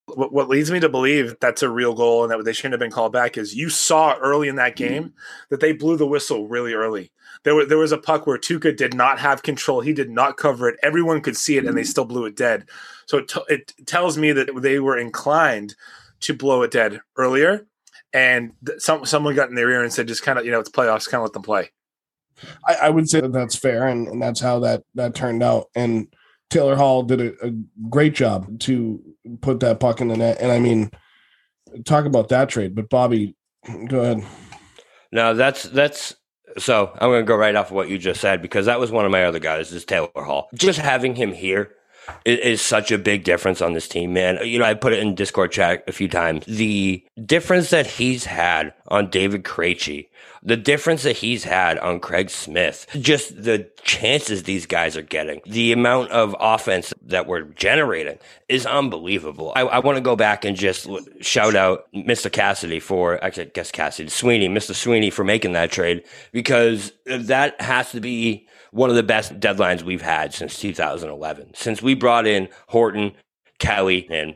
[0.06, 2.80] What, what leads me to believe that's a real goal and that they shouldn't have
[2.80, 4.94] been called back is you saw early in that mm-hmm.
[4.94, 5.12] game
[5.50, 7.12] that they blew the whistle really early.
[7.42, 9.82] There, were, there was a puck where Tuukka did not have control.
[9.82, 10.80] He did not cover it.
[10.82, 11.88] Everyone could see it, and they mm-hmm.
[11.88, 12.70] still blew it dead.
[13.04, 15.74] So it, t- it tells me that they were inclined
[16.20, 17.66] to blow it dead earlier,
[18.12, 20.60] and th- some someone got in their ear and said, "Just kind of, you know,
[20.60, 21.08] it's playoffs.
[21.08, 21.70] Kind of let them play."
[22.66, 25.66] I, I would say that that's fair, and, and that's how that that turned out.
[25.74, 26.08] And
[26.50, 27.50] Taylor Hall did a, a
[27.88, 29.02] great job to
[29.40, 30.38] put that puck in the net.
[30.40, 30.90] And I mean,
[31.84, 32.74] talk about that trade.
[32.74, 33.36] But Bobby,
[33.88, 34.24] go ahead.
[35.12, 36.14] No, that's that's
[36.58, 38.90] so I'm going to go right off of what you just said because that was
[38.90, 40.48] one of my other guys, is Taylor Hall.
[40.54, 41.72] Just having him here
[42.24, 44.38] is, is such a big difference on this team, man.
[44.44, 46.44] You know, I put it in Discord chat a few times.
[46.46, 50.08] The difference that he's had on David Krejci,
[50.42, 55.40] the difference that he's had on Craig Smith, just the chances these guys are getting,
[55.46, 59.52] the amount of offense that we're generating is unbelievable.
[59.56, 60.86] I, I want to go back and just
[61.20, 62.30] shout out Mr.
[62.30, 64.74] Cassidy for, actually, I guess Cassidy, Sweeney, Mr.
[64.74, 69.82] Sweeney for making that trade because that has to be one of the best deadlines
[69.82, 71.52] we've had since 2011.
[71.54, 73.12] Since we brought in Horton,
[73.60, 74.34] Kelly, and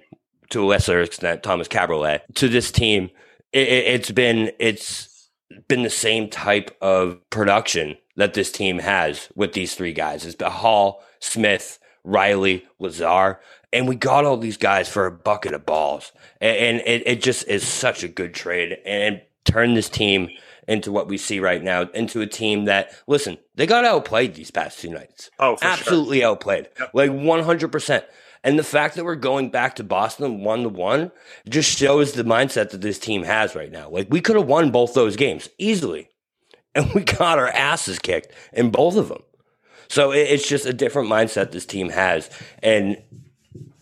[0.50, 3.10] to a lesser extent Tomas Kaberle to this team,
[3.52, 5.28] it, it, it's been it's
[5.66, 10.24] been the same type of production that this team has with these three guys.
[10.24, 13.40] It's been Hall, Smith, Reilly, Lazar,
[13.72, 16.12] and we got all these guys for a bucket of balls.
[16.40, 20.28] And, and it, it just is such a good trade and turned this team
[20.68, 24.50] into what we see right now, into a team that, listen, they got outplayed these
[24.52, 25.30] past two nights.
[25.40, 25.72] Oh, for sure.
[25.72, 26.68] Absolutely outplayed.
[26.78, 26.90] Yep.
[26.92, 28.04] Like 100%.
[28.44, 31.10] And the fact that we're going back to Boston one to one
[31.48, 33.88] just shows the mindset that this team has right now.
[33.90, 36.08] Like we could have won both those games easily,
[36.74, 39.22] and we got our asses kicked in both of them.
[39.88, 42.30] So it's just a different mindset this team has.
[42.62, 43.02] And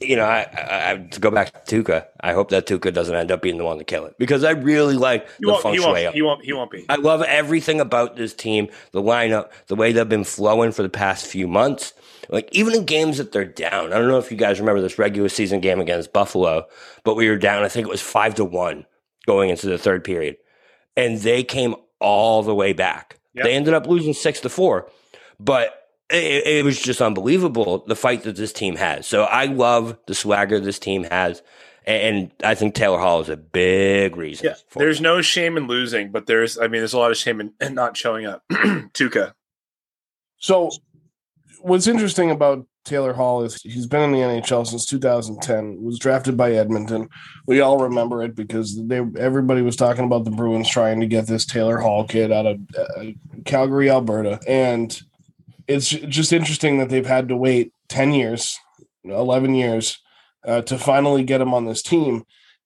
[0.06, 2.06] you know, I, I, I to go back to Tuukka.
[2.20, 4.50] I hope that Tuukka doesn't end up being the one to kill it because I
[4.50, 6.44] really like He the won't, feng he, won't, he won't.
[6.44, 6.86] He won't be.
[6.88, 10.88] I love everything about this team, the lineup, the way they've been flowing for the
[10.88, 11.92] past few months.
[12.28, 13.92] Like even in games that they're down.
[13.92, 16.66] I don't know if you guys remember this regular season game against Buffalo,
[17.04, 17.62] but we were down.
[17.62, 18.84] I think it was five to one
[19.26, 20.36] going into the third period,
[20.96, 23.18] and they came all the way back.
[23.34, 23.44] Yep.
[23.44, 24.90] They ended up losing six to four,
[25.38, 29.06] but it, it was just unbelievable the fight that this team has.
[29.06, 31.42] So I love the swagger this team has,
[31.84, 34.46] and I think Taylor Hall is a big reason.
[34.46, 35.04] Yeah, for there's it.
[35.04, 37.74] no shame in losing, but there's, I mean, there's a lot of shame in, in
[37.74, 38.42] not showing up.
[38.52, 39.32] Tuukka.
[40.38, 40.70] So,
[41.60, 45.82] what's interesting about Taylor Hall is he's been in the NHL since 2010.
[45.82, 47.08] Was drafted by Edmonton.
[47.46, 51.26] We all remember it because they everybody was talking about the Bruins trying to get
[51.26, 53.04] this Taylor Hall kid out of uh,
[53.44, 55.02] Calgary, Alberta, and
[55.68, 58.58] it's just interesting that they've had to wait 10 years,
[59.04, 60.00] 11 years
[60.46, 62.24] uh, to finally get him on this team.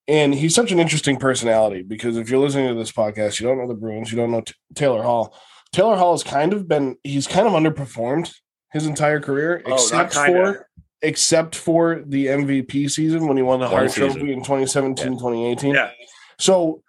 [0.09, 3.59] And he's such an interesting personality because if you're listening to this podcast, you don't
[3.59, 5.35] know the Bruins, you don't know T- Taylor Hall.
[5.73, 8.33] Taylor Hall has kind of been he's kind of underperformed
[8.73, 10.67] his entire career, Oh, except for
[11.01, 13.93] except for the MVP season when he won the Hart.
[13.93, 15.75] Trophy in 2017, 2018.
[15.75, 15.91] Yeah.
[16.39, 16.83] So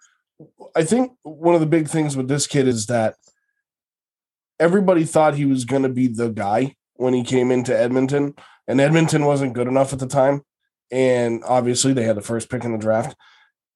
[0.74, 3.14] I think one of the big things with this kid is that
[4.62, 8.34] everybody thought he was going to be the guy when he came into Edmonton,
[8.68, 10.42] and Edmonton wasn't good enough at the time.
[10.92, 13.16] And obviously, they had the first pick in the draft,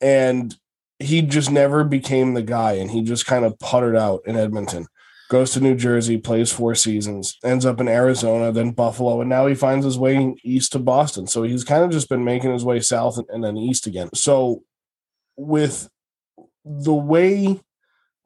[0.01, 0.55] and
[1.01, 4.87] he just never became the guy, and he just kind of puttered out in Edmonton.
[5.29, 9.49] Goes to New Jersey, plays four seasons, ends up in Arizona, then Buffalo, and now
[9.49, 11.27] he finds his way east to Boston.
[11.27, 14.11] So he's kind of just been making his way south and, then east again.
[14.15, 14.63] So
[15.37, 15.91] with
[16.65, 17.61] the way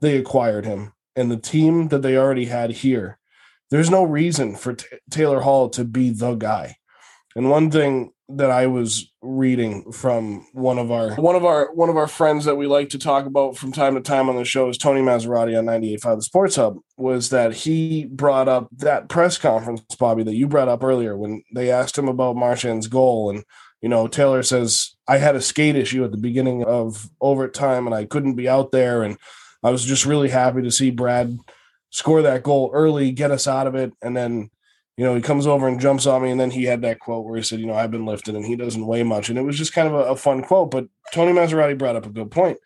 [0.00, 3.18] they acquired him and the team that they already had here,
[3.70, 6.76] there's no reason for T- Taylor Hall to be the guy.
[7.36, 11.88] And one thing that I was reading from one of our one of our one
[11.88, 14.44] of our friends that we like to talk about from time to time on the
[14.44, 19.08] show is Tony Massarotti on 98.5 The Sports Hub was that he brought up that
[19.08, 23.30] press conference, Bobby, that you brought up earlier when they asked him about Marchand's goal.
[23.30, 23.44] And,
[23.80, 27.94] you know, Taylor says, I had a skate issue at the beginning of overtime and
[27.94, 29.02] I couldn't be out there.
[29.02, 29.16] And
[29.62, 31.38] I was just really happy to see Brad
[31.90, 34.50] score that goal early, get us out of it, and then
[35.00, 36.30] you know, he comes over and jumps on me.
[36.30, 38.44] And then he had that quote where he said, you know, I've been lifted and
[38.44, 39.30] he doesn't weigh much.
[39.30, 40.70] And it was just kind of a, a fun quote.
[40.70, 42.58] But Tony Massarotti brought up a good point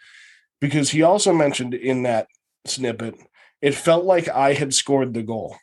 [0.60, 2.26] because he also mentioned in that
[2.66, 3.14] snippet,
[3.62, 5.54] it felt like I had scored the goal.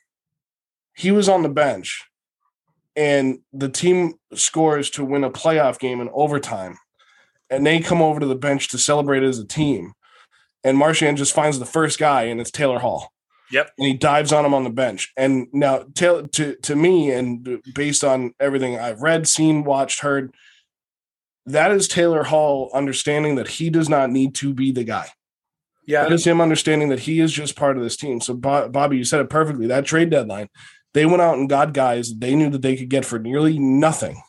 [0.95, 2.05] He was on the bench
[2.95, 6.77] and the team scores to win a playoff game in overtime.
[7.49, 9.91] And they come over to the bench to celebrate as a team.
[10.63, 13.11] And Marchand just finds the first guy, and it's Taylor Hall.
[13.51, 13.71] Yep.
[13.77, 15.11] And he dives on him on the bench.
[15.17, 20.33] And now to to, to me, and based on everything I've read, seen, watched, heard,
[21.45, 25.09] that is Taylor Hall understanding that he does not need to be the guy.
[25.85, 26.03] Yeah.
[26.03, 28.21] That is him understanding that he is just part of this team.
[28.21, 29.67] So Bobby, you said it perfectly.
[29.67, 30.47] That trade deadline,
[30.93, 34.21] they went out and got guys they knew that they could get for nearly nothing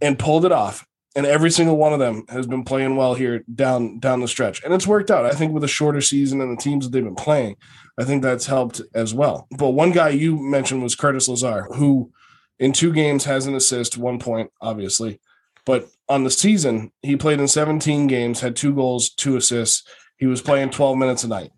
[0.00, 0.86] and pulled it off
[1.16, 4.62] and every single one of them has been playing well here down down the stretch.
[4.62, 5.24] And it's worked out.
[5.24, 7.56] I think with a shorter season and the teams that they've been playing
[7.98, 9.46] i think that's helped as well.
[9.50, 12.12] But one guy you mentioned was curtis lazar who
[12.58, 15.20] in two games has an assist one point obviously.
[15.64, 19.84] But on the season he played in 17 games had two goals two assists.
[20.16, 21.52] He was playing 12 minutes a night.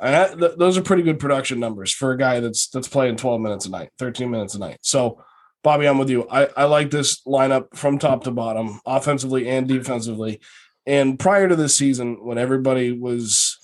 [0.00, 3.40] And th- those are pretty good production numbers for a guy that's that's playing 12
[3.40, 4.78] minutes a night 13 minutes a night.
[4.80, 5.22] So
[5.62, 6.26] Bobby, I'm with you.
[6.30, 10.40] I, I like this lineup from top to bottom, offensively and defensively.
[10.86, 13.58] And prior to this season, when everybody was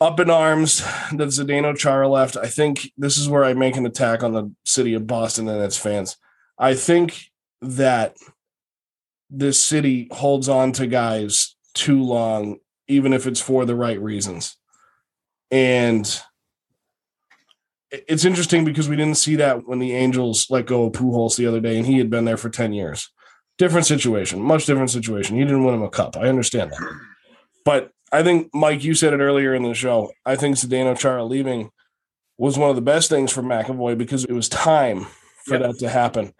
[0.00, 0.78] up in arms
[1.12, 4.52] that Zdeno Chara left, I think this is where I make an attack on the
[4.64, 6.16] city of Boston and its fans.
[6.58, 7.30] I think
[7.62, 8.16] that
[9.30, 14.56] this city holds on to guys too long, even if it's for the right reasons.
[15.50, 16.20] And
[17.90, 21.46] it's interesting because we didn't see that when the Angels let go of Pujols the
[21.46, 23.10] other day, and he had been there for ten years.
[23.58, 25.36] Different situation, much different situation.
[25.36, 26.16] He didn't win him a cup.
[26.16, 27.00] I understand that,
[27.64, 30.12] but I think Mike, you said it earlier in the show.
[30.24, 31.70] I think Zdeno Chara leaving
[32.38, 35.06] was one of the best things for McAvoy because it was time
[35.44, 35.62] for Yep.
[35.62, 36.32] that to happen.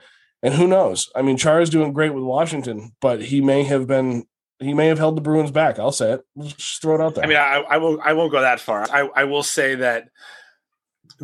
[0.42, 1.10] And who knows?
[1.14, 4.24] I mean, Chara's doing great with Washington, but he may have been
[4.58, 5.78] he may have held the Bruins back.
[5.78, 6.20] I'll say it.
[6.42, 7.24] Just throw it out there.
[7.24, 8.00] I mean, I, I will.
[8.02, 8.86] I won't go that far.
[8.90, 10.08] I, I will say that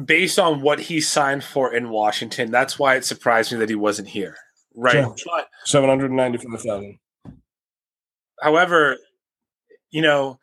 [0.05, 3.74] based on what he signed for in Washington, that's why it surprised me that he
[3.74, 4.36] wasn't here.
[4.74, 4.94] Right.
[4.94, 5.14] Sure.
[5.24, 6.99] But seven hundred ninety-five thousand.
[8.40, 8.99] however,
[9.90, 10.38] you know,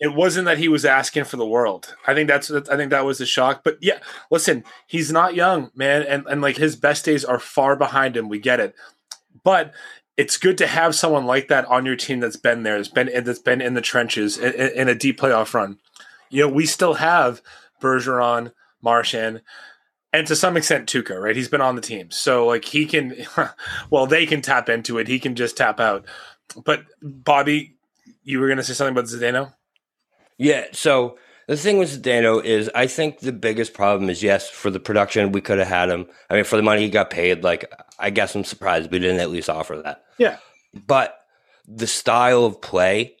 [0.00, 1.94] it wasn't that he was asking for the world.
[2.06, 3.62] I think that's I think that was the shock.
[3.64, 3.98] But yeah,
[4.30, 8.28] listen, he's not young, man, and and like his best days are far behind him.
[8.28, 8.74] We get it,
[9.42, 9.72] but
[10.16, 13.10] it's good to have someone like that on your team that's been there, that's been
[13.24, 15.78] that's been in the trenches in in a deep playoff run.
[16.30, 17.40] You know, we still have
[17.80, 18.52] Bergeron,
[18.82, 19.42] Marchand,
[20.12, 21.36] and to some extent Tuukka, right?
[21.36, 23.14] He's been on the team, so like he can,
[23.90, 25.08] well, they can tap into it.
[25.08, 26.04] He can just tap out.
[26.64, 27.76] But Bobby,
[28.22, 29.54] you were going to say something about Zdeno?
[30.38, 30.66] Yeah.
[30.72, 34.80] So the thing with Zdeno is, I think the biggest problem is yes, for the
[34.80, 36.06] production we could have had him.
[36.30, 39.20] I mean, for the money he got paid, like I guess I'm surprised we didn't
[39.20, 40.04] at least offer that.
[40.18, 40.38] Yeah.
[40.86, 41.18] But
[41.66, 43.16] the style of play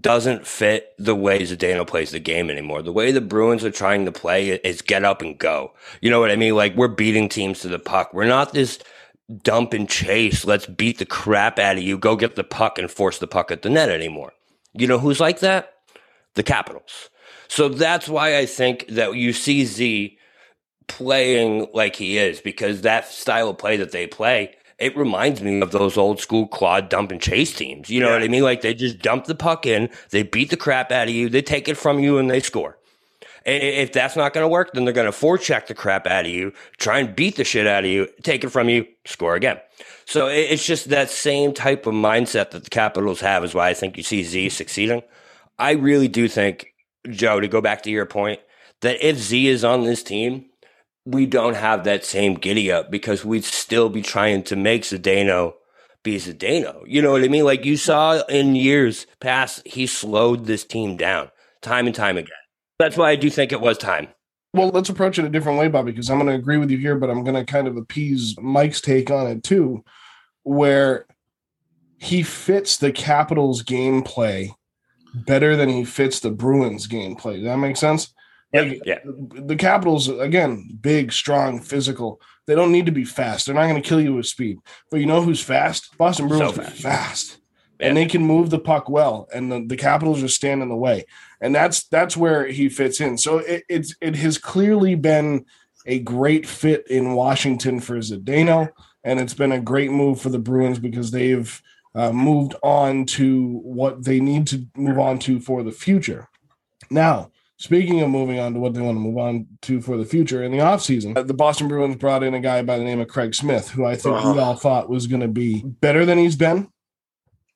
[0.00, 2.82] doesn't fit the way Zdeno plays the game anymore.
[2.82, 5.72] The way the Bruins are trying to play is get up and go.
[6.02, 6.54] You know what I mean?
[6.54, 8.12] Like we're beating teams to the puck.
[8.12, 8.78] We're not this
[9.42, 10.44] dump and chase.
[10.44, 11.96] Let's beat the crap out of you.
[11.98, 14.32] Go get the puck and force the puck at the net anymore.
[14.74, 15.74] You know who's like that?
[16.34, 17.08] The Capitals.
[17.48, 20.18] So that's why I think that you see Z
[20.86, 25.60] playing like he is because that style of play that they play, it reminds me
[25.60, 27.90] of those old school quad dump and chase teams.
[27.90, 28.14] You know Yeah.
[28.14, 28.42] what I mean?
[28.42, 31.42] Like they just dump the puck in, they beat the crap out of you, they
[31.42, 32.78] take it from you, and they score.
[33.44, 36.30] If that's not going to work, then they're going to forecheck the crap out of
[36.30, 39.58] you, try and beat the shit out of you, take it from you, score again.
[40.04, 43.74] So it's just that same type of mindset that the Capitals have is why I
[43.74, 45.02] think you see Z succeeding.
[45.58, 46.74] I really do think,
[47.08, 48.40] Joe, to go back to your point,
[48.82, 50.46] that if Z is on this team,
[51.08, 55.54] we don't have that same giddy up because we'd still be trying to make Zdeno
[56.02, 56.82] be Zdeno.
[56.86, 57.44] You know what I mean?
[57.44, 61.30] Like you saw in years past, he slowed this team down
[61.62, 62.30] time and time again.
[62.78, 64.08] That's why I do think it was time.
[64.52, 66.78] Well, let's approach it a different way, Bobby, because I'm going to agree with you
[66.78, 69.82] here, but I'm going to kind of appease Mike's take on it too,
[70.42, 71.06] where
[71.98, 74.50] he fits the Capitals gameplay
[75.14, 77.36] better than he fits the Bruins gameplay.
[77.36, 78.12] Does that make sense?
[78.52, 78.98] Like, Yeah.
[79.04, 83.44] the Capitals, again, big, strong, physical, They don't need to be fast.
[83.44, 84.56] They're not going to kill you with speed.
[84.90, 85.96] But you know who's fast?
[85.98, 86.80] Boston Bruins So fast.
[86.80, 87.38] fast.
[87.78, 87.88] Yeah.
[87.88, 90.74] And they can move the puck well, and the, the Capitals just stand in the
[90.74, 91.04] way,
[91.42, 93.18] and that's that's where he fits in.
[93.18, 95.44] So it, it's it has clearly been
[95.86, 98.70] a great fit in Washington for Zdeno,
[99.04, 101.62] and it's been a great move for the Bruins because they've
[101.94, 106.28] uh, moved on to what they need to move on to for the future.
[106.90, 110.04] Now, speaking of moving on to what they want to move on to for the
[110.04, 113.00] future, in the offseason, uh, the Boston Bruins brought in a guy by the name
[113.00, 114.40] of Craig Smith, who I think we Uh-huh.
[114.40, 116.68] all thought was going to be better than he's been.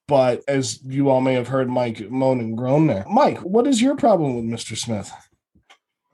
[0.08, 3.04] But as you all may have heard Mike moan and groan there.
[3.08, 4.76] Mike, what is your problem with Mr.
[4.76, 5.10] Smith?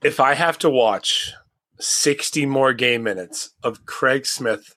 [0.04, 1.32] if I have to watch
[1.80, 4.76] 60 more game minutes of Craig Smith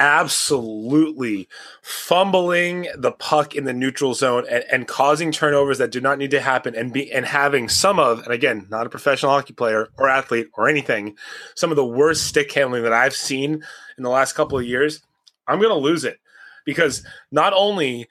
[0.00, 1.46] absolutely
[1.82, 6.30] fumbling the puck in the neutral zone and, and causing turnovers that do not need
[6.30, 9.88] to happen and be and having some of and again not a professional hockey player
[9.98, 11.14] or athlete or anything
[11.54, 13.62] some of the worst stick handling that I've seen
[13.98, 15.02] in the last couple of years
[15.50, 16.18] I'm going to lose it.
[16.64, 18.08] Because not only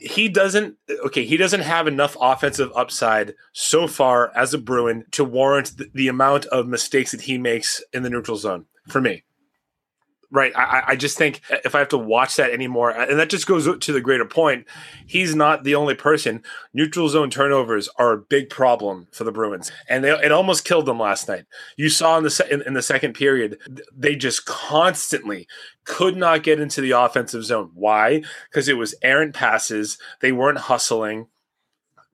[0.00, 5.22] he doesn't okay he doesn't have enough offensive upside so far as a bruin to
[5.22, 9.22] warrant the, the amount of mistakes that he makes in the neutral zone for me
[10.30, 10.52] right.
[10.56, 13.66] I, I- just think if i have to watch that anymore and that just goes
[13.78, 14.66] to the greater point
[15.06, 16.42] he's not the only person.
[16.74, 20.86] Neutral zone turnovers are a big problem for the bruins and they, it almost killed
[20.86, 21.46] them last night.
[21.76, 23.58] You saw in the se- in, in the second period
[23.96, 25.46] they just constantly
[25.84, 27.70] could not get into the offensive zone.
[27.74, 28.22] Why?
[28.50, 29.98] Because it was errant passes.
[30.20, 31.26] They weren't hustling.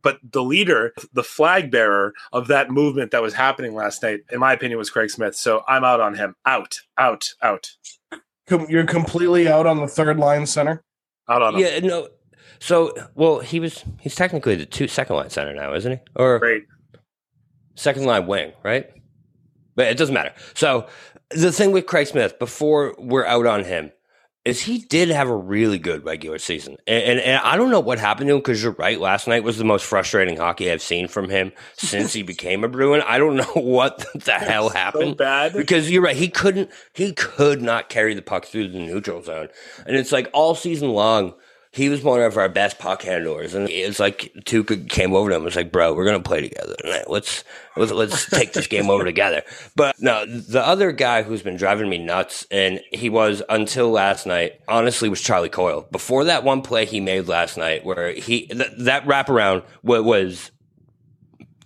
[0.02, 4.38] But the leader, the flag bearer of that movement that was happening last night, in
[4.38, 5.34] my opinion, was Craig Smith.
[5.34, 6.36] So I'm out on him.
[6.46, 7.70] Out, out, out,
[8.48, 10.82] Com- You're completely out on the third line center.
[11.28, 11.60] out on him.
[11.60, 12.08] Yeah, no.
[12.58, 15.98] So, well, he was he's technically the two second line center now, isn't he?
[16.14, 16.64] Or Great.
[17.74, 18.88] second line wing, right?
[19.74, 20.32] But it doesn't matter.
[20.54, 20.86] So
[21.30, 23.90] the thing with Craig Smith, before we're out on him,
[24.46, 27.80] is he did have a really good regular season, and, and, and I don't know
[27.80, 28.98] what happened to him because you're right.
[28.98, 32.68] Last night was the most frustrating hockey I've seen from him since he became a
[32.68, 33.02] Bruin.
[33.06, 35.52] I don't know what the hell So happened bad.
[35.52, 36.16] because you're right.
[36.16, 36.70] He couldn't.
[36.94, 39.48] He could not carry the puck through the neutral zone,
[39.86, 41.34] and it's like all season long.
[41.76, 45.36] He was one of our best puck handlers, and it's like Tuukka came over to
[45.36, 45.40] him.
[45.40, 46.74] and was like, "Bro, we're gonna play together.
[47.06, 47.44] Let's
[47.76, 49.42] let's, let's take this game over together."
[49.76, 54.26] But no, the other guy who's been driving me nuts, and he was until last
[54.26, 54.60] night.
[54.66, 55.86] Honestly, was Charlie Coyle.
[55.92, 60.50] Before that one play he made last night, where he th- that wraparound wa- was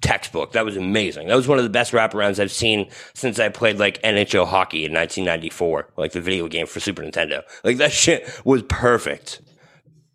[0.01, 0.53] textbook.
[0.53, 1.29] That was amazing.
[1.29, 4.85] That was one of the best wraparounds I've seen since I played like NHL hockey
[4.85, 7.43] in 1994, like the video game for Super Nintendo.
[7.63, 9.41] Like that shit was perfect.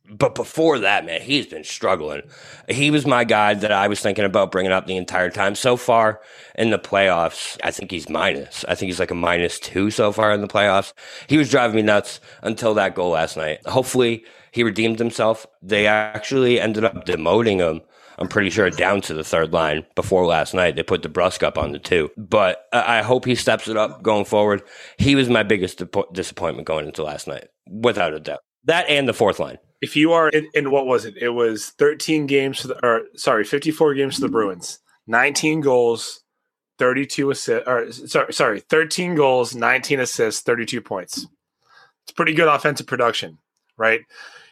[0.10, 2.22] But before that, man, he's been struggling.
[2.70, 5.56] He was my guy that I was thinking about bringing up the entire time.
[5.56, 6.22] So far
[6.56, 8.64] in the playoffs, I think he's minus.
[8.68, 10.94] I think he's like a minus two so far in the playoffs.
[11.28, 13.66] He was driving me nuts until that goal last night.
[13.66, 15.48] Hopefully, he redeemed himself.
[15.62, 17.82] They actually ended up demoting him.
[18.18, 20.76] I'm pretty sure down to the third line before last night.
[20.76, 24.04] They put the DeBrusk up on the two, but I hope he steps it up
[24.04, 24.64] going forward.
[24.98, 28.40] He was my biggest disappo- disappointment going into last night, without a doubt.
[28.64, 29.58] That and the fourth line.
[29.82, 31.18] If you are in, in what was it?
[31.18, 36.24] It was 13 games for the, or sorry, 54 games for the Bruins, 19 goals,
[36.80, 41.28] 32 assists, or sorry, sorry, 13 goals, 19 assists, 32 points.
[42.04, 43.38] It's pretty good offensive production,
[43.78, 44.02] right?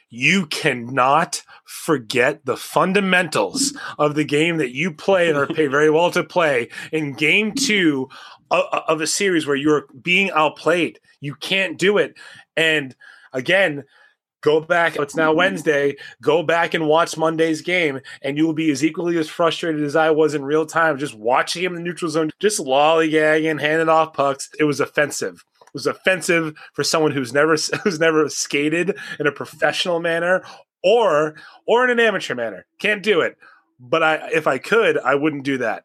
[0.09, 5.89] You cannot forget the fundamentals of the game that you play and are paid very
[5.89, 8.09] well to play in game two
[8.51, 10.99] of a series where you're being outplayed.
[11.19, 12.15] You can't do it.
[12.55, 12.95] And
[13.31, 13.85] again,
[14.43, 14.95] go back.
[14.97, 15.95] It's now Wednesday.
[16.21, 19.95] Go back and watch Monday's game, and you will be as equally as frustrated as
[19.95, 23.89] I was in real time, just watching him in the neutral zone, just lollygagging, handing
[23.89, 24.49] off pucks.
[24.59, 25.43] It was offensive.
[25.61, 30.43] It was offensive for someone who's never who's never skated in a professional manner
[30.83, 31.35] or
[31.65, 32.65] or in an amateur manner.
[32.79, 33.37] Can't do it.
[33.79, 35.83] But I, if I could, I wouldn't do that.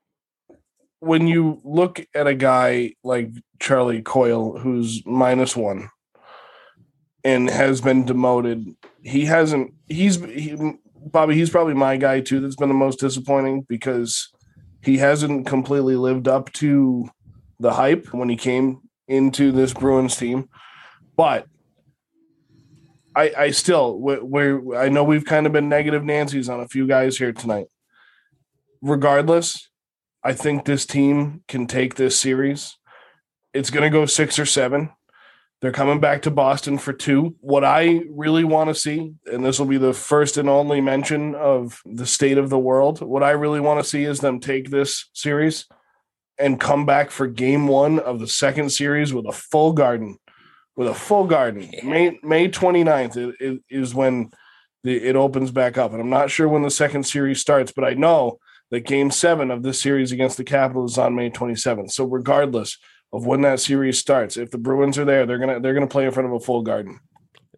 [1.01, 3.31] When you look at a guy like
[3.61, 5.91] Charlie Coyle, who's minus one
[7.25, 9.75] and has been demoted, he hasn't.
[9.89, 10.57] He's he,
[10.95, 11.35] Bobby.
[11.35, 12.41] He's probably my guy too.
[12.41, 14.31] That's been the most disappointing because
[14.83, 17.11] he hasn't completely lived up to
[17.59, 20.49] the hype when he came into this Bruins team.
[21.17, 21.47] But
[23.17, 26.87] I, I still, we're, I know we've kind of been negative Nancy's on a few
[26.87, 27.67] guys here tonight.
[28.81, 29.69] Regardless,
[30.23, 32.77] I think this team can take this series.
[33.53, 34.91] It's going to go six or seven.
[35.61, 37.35] They're coming back to Boston for two.
[37.41, 41.35] What I really want to see, and this will be the first and only mention
[41.35, 44.71] of the state of the world, what I really want to see is them take
[44.71, 45.67] this series
[46.39, 50.19] and come back for game one of the second series with a full garden.
[50.77, 51.69] With a full garden.
[51.83, 54.31] May May 29th is, when
[54.85, 55.91] the, it opens back up.
[55.91, 58.39] And I'm not sure when the second series starts, but I know
[58.71, 61.91] that game seven of this series against the Capitals is on May 27th.
[61.91, 62.79] So regardless
[63.13, 66.05] of when that series starts, if the Bruins are there, they're gonna they're gonna play
[66.07, 67.01] in front of a full garden.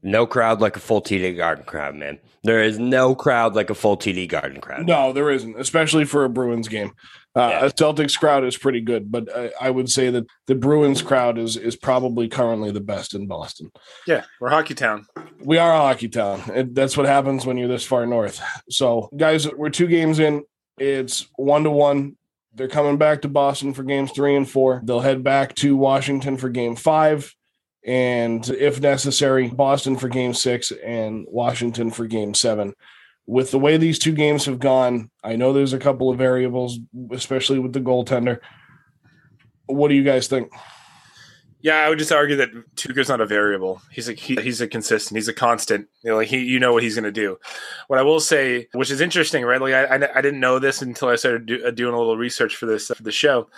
[0.02, 2.18] No crowd like a full TD Garden crowd, man.
[2.42, 4.86] There is no crowd like a full TD Garden crowd.
[4.86, 6.92] No, there isn't, especially for a Bruins game.
[7.36, 7.66] Uh, Yeah.
[7.66, 11.36] A Celtics crowd is pretty good, but I, I would say that the Bruins crowd
[11.36, 13.70] is is probably currently the best in Boston.
[14.06, 15.04] Yeah, we're hockey town.
[15.44, 16.42] We are a hockey town.
[16.54, 18.40] and that's what happens when you're this far north.
[18.70, 20.44] So, guys, we're two games in.
[20.78, 22.16] It's one to one.
[22.54, 24.82] They're coming back to Boston for games three and four.
[24.84, 27.34] They'll head back to Washington for game five.
[27.86, 32.74] And if necessary, Boston for game six and Washington for game seven.
[33.26, 36.78] With the way these two games have gone, I know there's a couple of variables,
[37.12, 38.40] especially with the goaltender.
[39.66, 40.50] What do you guys think?
[41.62, 43.82] Yeah, I would just argue that Tuukka's not a variable.
[43.90, 45.16] He's a he, he's a consistent.
[45.16, 45.88] He's a constant.
[46.02, 47.38] You know, like he, you know what he's going to do.
[47.88, 49.60] What I will say, which is interesting, right?
[49.60, 52.16] Like I, I, I didn't know this until I started do, uh, doing a little
[52.16, 53.48] research for this for the show,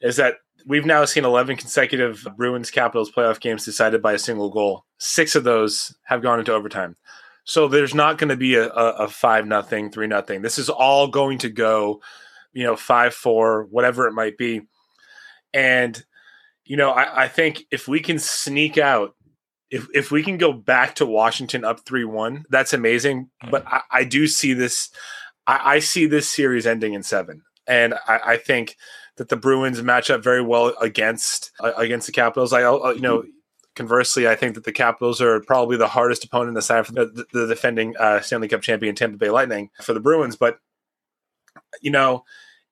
[0.00, 0.36] is that
[0.66, 4.84] we've now seen 11 consecutive Bruins Capitals playoff games decided by a single goal.
[4.98, 6.96] Six of those have gone into overtime.
[7.44, 10.42] So there's not going to be a, a, a five nothing, three nothing.
[10.42, 12.00] This is all going to go,
[12.52, 14.62] you know, five four, whatever it might be,
[15.52, 16.02] and
[16.64, 19.14] you know, I, I think if we can sneak out,
[19.70, 23.30] if if we can go back to Washington up three one, that's amazing.
[23.50, 24.90] But I, I do see this,
[25.46, 28.76] I, I see this series ending in seven, and I, I think
[29.16, 32.52] that the Bruins match up very well against uh, against the Capitals.
[32.52, 33.24] I uh, you know.
[33.76, 37.48] Conversely, I think that the Capitals are probably the hardest opponent aside from the, the
[37.48, 40.36] defending uh, Stanley Cup champion Tampa Bay Lightning for the Bruins.
[40.36, 40.60] But
[41.82, 42.22] you know,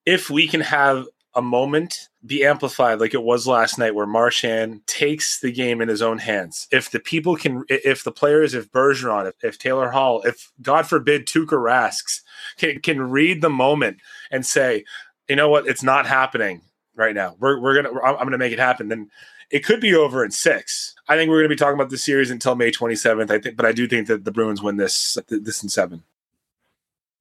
[0.07, 4.87] if we can have a moment be amplified like it was last night where Marchand
[4.87, 6.69] takes the game in his own hands.
[6.71, 10.87] If the people can, if the players, if Bergeron, if, if Taylor Hall, if God
[10.87, 12.23] forbid Tuukka Rasks
[12.59, 13.99] can, can read the moment
[14.31, 14.85] and say,
[15.29, 16.61] you know what, it's not happening
[16.95, 17.37] right now.
[17.39, 18.89] We're, we're to, I'm to make it happen.
[18.89, 19.11] Then
[19.51, 20.95] it could be over in six.
[21.09, 23.31] I think we're to be talking about this series until May 27th.
[23.31, 26.03] I think, but I do think that the Bruins win this, this in seven.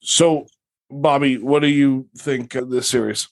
[0.01, 0.47] So,
[0.89, 3.27] Bobby, what do you think of this series?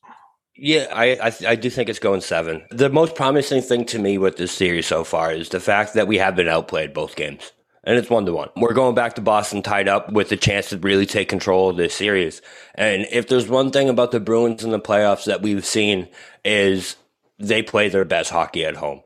[0.62, 2.64] Yeah, I I, I do think it's going seven.
[2.70, 6.08] The most promising thing to me with this series so far is the fact that
[6.08, 7.54] we have been outplayed both games.
[7.86, 8.50] And it's one to one.
[8.58, 11.78] We're going back to Boston tied up with the chance to really take control of
[11.78, 12.42] this series.
[12.76, 16.10] And if there's one thing about the Bruins in the playoffs that we've seen
[16.44, 16.98] is
[17.40, 19.02] they play their best hockey at home.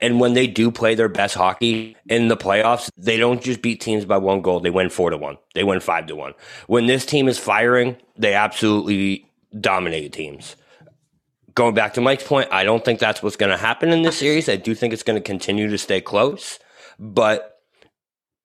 [0.00, 3.80] And when they do play their best hockey in the playoffs, they don't just beat
[3.80, 4.60] teams by one goal.
[4.60, 5.38] They win four to one.
[5.54, 6.34] They win five to one.
[6.66, 9.26] When this team is firing, they absolutely
[9.58, 10.54] dominate teams
[11.58, 14.18] going back to Mike's point, I don't think that's what's going to happen in this
[14.24, 14.48] series.
[14.48, 16.58] I do think it's going to continue to stay close,
[16.98, 17.56] but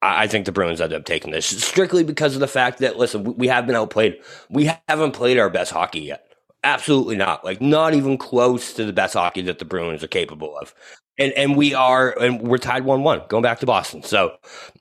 [0.01, 2.97] I I think the Bruins end up taking this strictly because of the fact that,
[2.97, 4.17] listen, we- have been outplayed.
[4.49, 6.25] We haven't played our best hockey yet.
[6.65, 7.45] Absolutely not.
[7.45, 10.73] Like, not even close to the best hockey that the Bruins are capable of.
[11.19, 14.03] And and we are, and we're tied 1 1 going back to Boston.
[14.03, 14.35] So,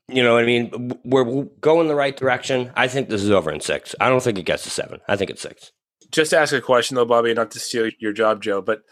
[0.08, 0.92] you know what I mean?
[1.04, 2.72] We're going the right direction.
[2.76, 3.94] I think this is over in six.
[4.00, 5.00] I don't think it gets to seven.
[5.08, 5.72] I think it's six.
[6.12, 8.82] Just to ask a question though, Bobby, not to steal your job, Joe, but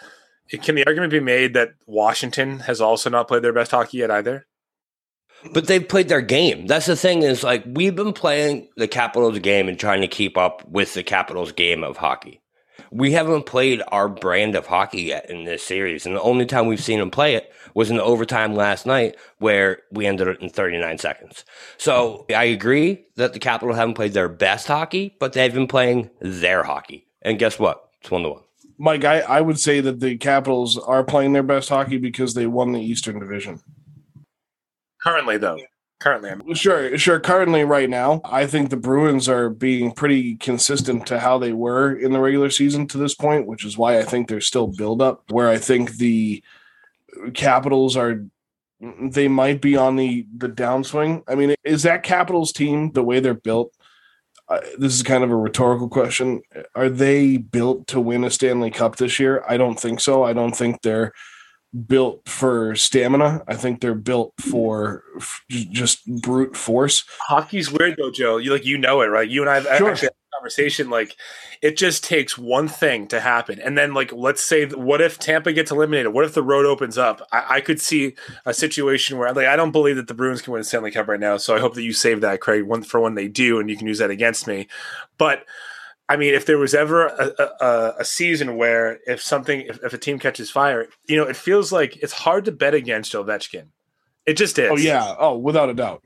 [0.63, 4.11] can the argument be made that Washington has also not played their best hockey yet
[4.11, 4.47] either?
[5.53, 6.67] But they've played their game.
[6.67, 10.37] That's the thing is like we've been playing the Capitals game and trying to keep
[10.37, 12.41] up with the Capitals game of hockey.
[12.91, 16.07] We haven't played our brand of hockey yet in this series.
[16.07, 19.17] And the only time we've seen them play it was in the overtime last night
[19.39, 21.45] where we ended it in 39 seconds.
[21.79, 26.11] So I agree that the Capitals haven't played their best hockey, but they've been playing
[26.21, 27.07] their hockey.
[27.23, 27.91] And guess what?
[28.01, 28.43] It's one to one.
[28.79, 32.47] Mike, I, I would say that the Capitals are playing their best hockey because they
[32.47, 33.61] won the Eastern Division.
[35.03, 35.59] Currently, though,
[35.99, 37.21] currently, I'm, Sure, sure.
[37.21, 41.95] Currently, right now, I think the Bruins are being pretty consistent to how they were
[41.95, 45.31] in the regular season to this point, which is why I think there's still buildup.
[45.31, 46.43] Where I think the
[47.35, 48.25] Capitals are,
[48.81, 51.23] they might be on the the downswing.
[51.29, 53.75] I mean, is that Capitals team the way they're built?
[54.51, 56.43] Uh, this is kind of a rhetorical question.
[56.75, 59.45] Are they built to win a Stanley Cup this year?
[59.49, 60.25] I don't think so.
[60.25, 61.13] I don't think they're
[61.87, 63.45] built for stamina.
[63.47, 67.05] I think they're built for f- just brute force.
[67.29, 68.39] hockey's weird though, Joe.
[68.39, 69.29] You like you know it, right?
[69.29, 69.93] You and I have Sure.
[69.93, 70.09] actually
[70.41, 70.91] conversation.
[70.91, 71.17] Like,
[71.61, 75.53] it just takes one thing to happen, and then like, let's say, what if Tampa
[75.53, 76.13] gets eliminated?
[76.13, 77.21] What if the road opens up?
[77.31, 78.15] I, I could see
[78.47, 81.09] a situation where, like, I don't believe that the Bruins can win a Stanley Cup
[81.09, 81.37] right now.
[81.37, 83.77] So I hope that you save that, Craig, one for when they do, and you
[83.77, 84.69] can use that against me.
[85.19, 85.45] But
[86.09, 89.93] I mean, if there was ever a, a, a season where if something, if, if
[89.93, 93.67] a team catches fire, you know, it feels like it's hard to bet against Ovechkin.
[94.27, 94.71] It just is.
[94.71, 95.15] Oh yeah.
[95.19, 96.03] Oh, without a doubt.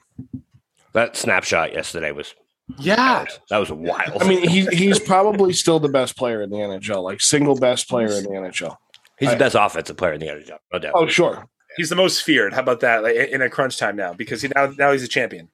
[0.92, 2.34] That snapshot yesterday was
[2.78, 3.24] Yeah.
[3.50, 4.22] that was wild.
[4.22, 7.88] I mean, he's he's probably still the best player in the NHL, like single best
[7.88, 8.76] player in the NHL.
[9.18, 10.92] he's I- the best offensive player in the NHL, no doubt.
[10.94, 11.46] Oh, sure.
[11.76, 12.52] He's the most feared.
[12.54, 13.02] How about that?
[13.02, 15.48] Like in a crunch time now, because he now now he's a champion.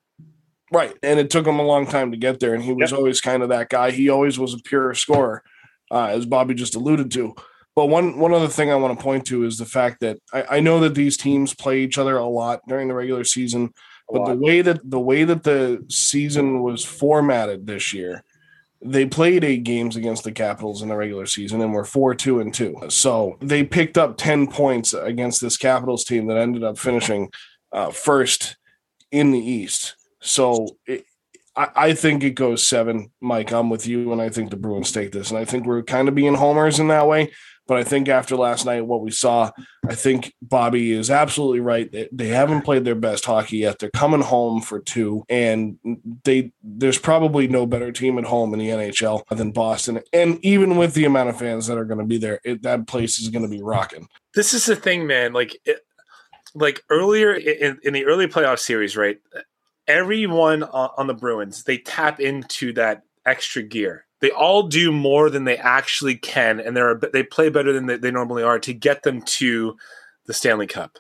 [0.73, 0.95] Right.
[1.03, 2.55] And it took him a long time to get there.
[2.55, 3.91] And he was always kind of that guy.
[3.91, 5.43] He always was a pure scorer,
[5.91, 7.35] uh, as Bobby just alluded to.
[7.75, 10.57] But one one other thing I want to point to is the fact that I,
[10.57, 13.73] I know that these teams play each other a lot during the regular season,
[14.13, 18.23] but the way that the way that the season was formatted this year,
[18.83, 22.41] they played eight games against the Capitals in the regular season and were four two
[22.41, 22.77] and two.
[22.89, 27.31] So they picked up ten points against this Capitals team that ended up finishing
[27.73, 28.57] uh, first
[29.11, 29.97] in the East.
[30.21, 31.05] So it,
[31.57, 33.53] I, I think it goes seven, Mike.
[33.53, 35.31] I'm with you, and I think the Bruins take this.
[35.31, 37.33] And I think we're kind of being homers in that way.
[37.71, 39.53] But I think after last night, what we saw,
[39.89, 41.89] I think Bobby is absolutely right.
[41.93, 43.79] They, they haven't played their best hockey yet.
[43.79, 45.79] They're coming home for two, and
[46.25, 50.01] they there's probably no better team at home in the NHL than Boston.
[50.13, 52.89] And even with the amount of fans that are going to be there, it, that
[52.89, 54.09] place is going to be rocking.
[54.35, 55.33] This is the thing, man.
[55.33, 55.79] Like, it,
[56.57, 59.21] like earlier in, in the early playoff series, right?
[59.87, 64.07] Everyone on, on the Bruins they tap into that extra gear.
[64.21, 67.97] They all do more than they actually can, and they're they play better than they,
[67.97, 69.77] they normally are to get them to
[70.27, 70.99] the Stanley Cup.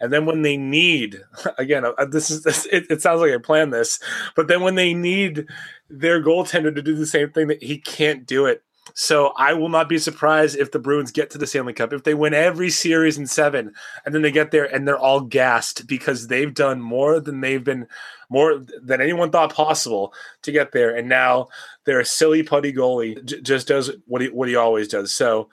[0.00, 1.22] And then when they need,
[1.58, 3.98] again, uh, this is this, it, it sounds like I planned this,
[4.36, 5.46] but then when they need
[5.90, 8.62] their goaltender to do the same thing, that he can't do it.
[8.94, 12.04] So I will not be surprised if the Bruins get to the Stanley Cup if
[12.04, 13.72] they win every series in seven,
[14.04, 17.64] and then they get there and they're all gassed because they've done more than they've
[17.64, 17.86] been
[18.30, 20.12] more than anyone thought possible
[20.42, 21.48] to get there, and now
[21.84, 25.12] their silly putty goalie j- just does what he what he always does.
[25.12, 25.48] So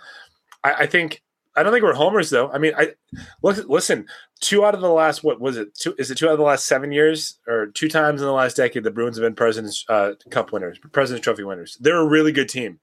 [0.64, 1.22] I, I think
[1.56, 2.50] I don't think we're homers though.
[2.52, 2.94] I mean, I
[3.42, 4.08] look, listen.
[4.42, 5.74] Two out of the last what was it?
[5.76, 8.34] Two is it two out of the last seven years or two times in the
[8.34, 11.78] last decade the Bruins have been Presidents uh, Cup winners, Presidents Trophy winners.
[11.80, 12.80] They're a really good team,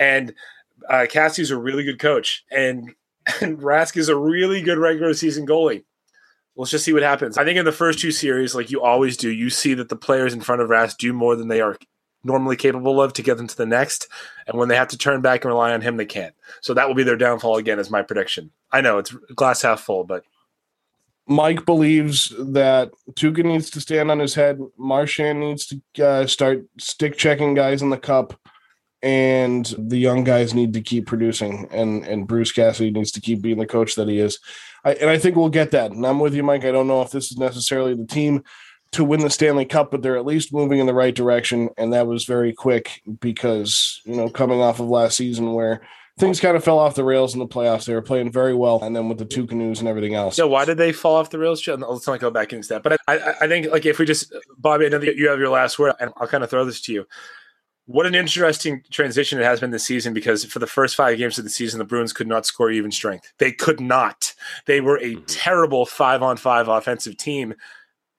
[0.00, 0.34] and
[0.88, 2.92] uh, Cassie's a really good coach, and
[3.40, 5.84] and Rask is a really good regular season goalie.
[6.56, 7.38] Let's just see what happens.
[7.38, 9.96] I think in the first two series, like you always do, you see that the
[9.96, 11.78] players in front of Rask do more than they are
[12.24, 14.08] normally capable of to get them to the next.
[14.46, 16.34] And when they have to turn back and rely on him, they can't.
[16.60, 18.50] So that will be their downfall again, is my prediction.
[18.72, 20.24] I know it's glass half full, but
[21.26, 24.58] Mike believes that Tuukka needs to stand on his head.
[24.76, 28.38] Marchand needs to uh, start stick checking guys in the cup,
[29.02, 31.68] and the young guys need to keep producing.
[31.70, 34.38] And and Bruce Cassidy needs to keep being the coach that he is.
[34.84, 35.90] I, and I think we'll get that.
[35.90, 36.64] And I'm with you, Mike.
[36.64, 38.44] I don't know if this is necessarily the team
[38.92, 41.68] to win the Stanley Cup, but they're at least moving in the right direction.
[41.76, 45.82] And that was very quick because you know coming off of last season where
[46.18, 47.86] things kind of fell off the rails in the playoffs.
[47.86, 50.38] They were playing very well, and then with the two canoes and everything else.
[50.38, 51.66] Yeah, why did they fall off the rails?
[51.66, 52.82] Let's not go back into that.
[52.82, 55.38] But I, I, I think like if we just Bobby, I know that you have
[55.38, 57.06] your last word, and I'll kind of throw this to you.
[57.90, 61.38] What an interesting transition it has been this season because for the first five games
[61.38, 63.32] of the season, the Bruins could not score even strength.
[63.38, 64.32] They could not.
[64.66, 65.24] They were a mm-hmm.
[65.26, 67.52] terrible five on five offensive team,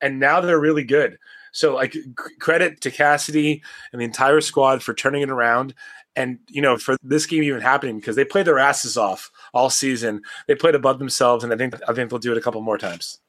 [0.01, 1.17] and now they're really good.
[1.53, 1.95] So, like,
[2.39, 3.63] credit to Cassidy
[3.93, 5.74] and the entire squad for turning it around.
[6.17, 9.69] And, you know, for this game even happening because they played their asses off all
[9.69, 10.22] season.
[10.47, 12.78] They played above themselves, and I think I think they'll do it a couple more
[12.78, 13.22] times.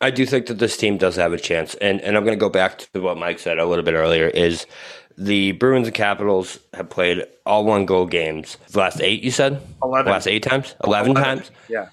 [0.00, 2.40] I do think that this team does have a chance, and and I'm going to
[2.40, 4.28] go back to what Mike said a little bit earlier.
[4.28, 4.66] Is
[5.20, 9.22] the Bruins and Capitals have played all one goal games the last eight?
[9.22, 10.06] You said 11.
[10.06, 11.50] The last eight times, eleven, times.
[11.68, 11.90] Yeah.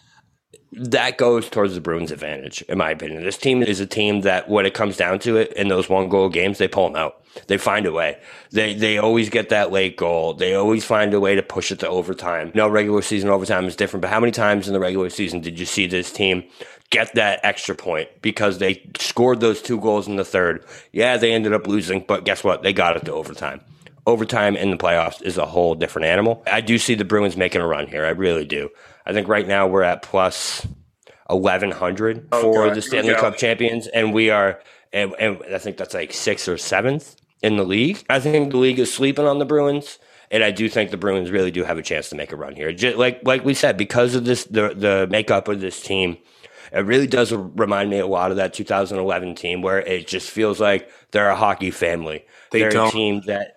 [0.72, 3.24] That goes towards the Bruins' advantage, in my opinion.
[3.24, 6.10] This team is a team that, when it comes down to it, in those one
[6.10, 7.24] goal games, they pull them out.
[7.48, 8.18] They find a way.
[8.52, 10.34] They they always get that late goal.
[10.34, 12.52] They always find a way to push it to overtime.
[12.56, 15.60] No regular season overtime is different, but how many times in the regular season did
[15.60, 16.44] you see this team
[16.90, 20.66] get that extra point because they scored those two goals in the third?
[20.92, 22.64] Yeah, they ended up losing, but guess what?
[22.64, 23.62] They got it to overtime.
[24.06, 26.42] Overtime in the playoffs is a whole different animal.
[26.50, 28.06] I do see the Bruins making a run here.
[28.06, 28.70] I really do.
[29.06, 30.66] I think right now we're at plus
[31.30, 32.76] eleven hundred Oh, for God.
[32.76, 34.62] the Stanley Cup champions, and we are,
[34.94, 38.04] and, and I think that's like sixth or seventh in the league.
[38.10, 40.00] I think the league is sleeping on the Bruins,
[40.32, 42.56] and I do think the Bruins really do have a chance to make a run
[42.56, 42.72] here.
[42.72, 46.18] Just like like we said, because of this, the the makeup of this team.
[46.72, 50.60] It really does remind me a lot of that 2011 team where it just feels
[50.60, 52.26] like they're a hockey family.
[52.52, 52.92] They are a don't.
[52.92, 53.54] team that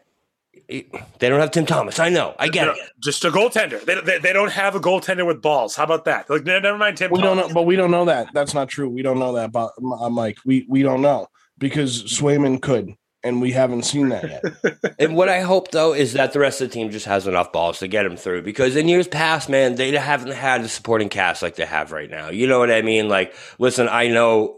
[0.68, 1.98] they don't have Tim Thomas.
[1.98, 2.34] I know.
[2.38, 2.78] I get No, it.
[3.02, 3.84] Just a goaltender.
[3.84, 5.74] They, they, they don't have a goaltender with balls.
[5.74, 6.30] How about that?
[6.30, 7.10] Like, never mind Tim.
[7.10, 8.28] We don't know, but we don't know that.
[8.32, 8.88] That's not true.
[8.88, 10.38] We don't know that, Bo- uh, Mike.
[10.44, 11.26] We we don't know
[11.58, 12.94] because Swayman could.
[13.22, 14.94] And we haven't seen that yet.
[14.98, 17.52] And what I hope though is that the rest of the team just has enough
[17.52, 18.42] balls to get him through.
[18.42, 22.10] Because in years past, man, they haven't had a supporting cast like they have right
[22.10, 22.30] now.
[22.30, 23.08] You know what I mean?
[23.08, 24.56] Like, listen, I know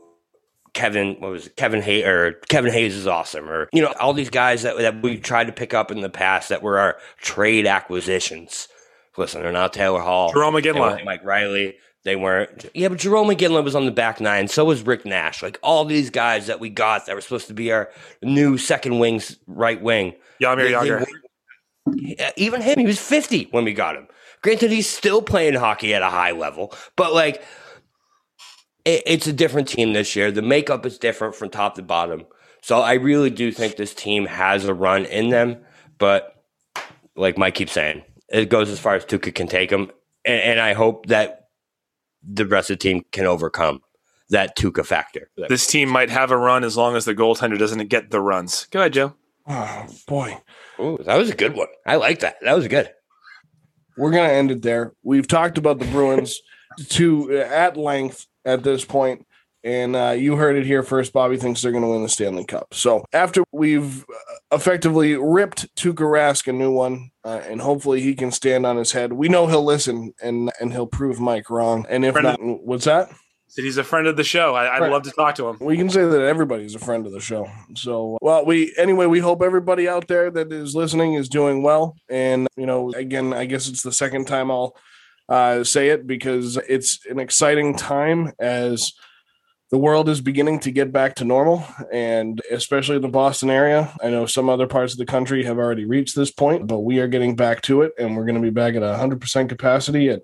[0.75, 1.57] Kevin, what was it?
[1.57, 5.03] Kevin Hayes or Kevin Hayes is awesome, or you know all these guys that that
[5.03, 8.69] we tried to pick up in the past that were our trade acquisitions.
[9.19, 10.81] Listen, they're not Taylor Hall, Jarome they Iginla.
[10.81, 11.77] weren't Mike Reilly.
[12.05, 12.67] They weren't.
[12.75, 14.49] Yeah, but Jarome Iginla was on the back nine.
[14.49, 15.43] So was Rick Nash.
[15.43, 17.91] Like all these guys that we got that were supposed to be our
[18.23, 20.15] new second wings, right wing.
[20.41, 21.07] Jaromir Jagr.
[22.37, 24.09] Even him, he was 50 when we got him.
[24.43, 27.45] Granted, he's still playing hockey at a high level, but like
[28.85, 30.33] it, it's a different team this year.
[30.33, 32.25] The makeup is different from top to bottom.
[32.63, 35.59] So I really do think this team has a run in them,
[35.99, 36.45] but
[37.17, 39.91] like Mike keeps saying, it goes as far as Tuukka can take them,
[40.25, 41.42] and, and I hope that
[42.23, 43.83] the rest of the team can overcome
[44.31, 45.31] that Tuukka factor.
[45.49, 48.67] This team might have a run as long as the goaltender doesn't get the runs.
[48.71, 49.15] Go ahead, Joe.
[49.47, 50.39] Oh boy.
[50.81, 51.69] Ooh, that was a good one.
[51.87, 52.37] I like that.
[52.43, 52.91] That was good.
[53.97, 54.95] we're going to end it there.
[55.03, 56.41] We've talked about the Bruins
[56.91, 59.27] to uh, at length at this point,
[59.65, 61.13] and uh, you heard it here first.
[61.13, 62.75] Bobby thinks they're going to win the Stanley Cup.
[62.75, 68.15] So after we've uh, effectively ripped Tuukka Rask a new one, uh, and hopefully he
[68.15, 69.13] can stand on his head.
[69.13, 71.87] We know he'll listen and and he'll prove Mike wrong.
[71.89, 73.11] And if Brendan- not, what's that?
[73.49, 74.55] Said he's a friend of the show.
[74.55, 74.91] I, I'd Right.
[74.91, 75.59] love to talk to him.
[75.61, 77.51] We can say that everybody's a friend of the show.
[77.77, 81.95] So, well, we anyway, we hope everybody out there that is listening is doing well.
[82.09, 84.75] And you know, again, I guess it's the second time I'll
[85.29, 88.95] uh, say it because it's an exciting time as
[89.73, 93.93] the world is beginning to get back to normal, and especially the Boston area.
[94.01, 97.01] I know some other parts of the country have already reached this point, but we
[97.01, 100.23] are getting back to it, and we're going to be back at 100% capacity at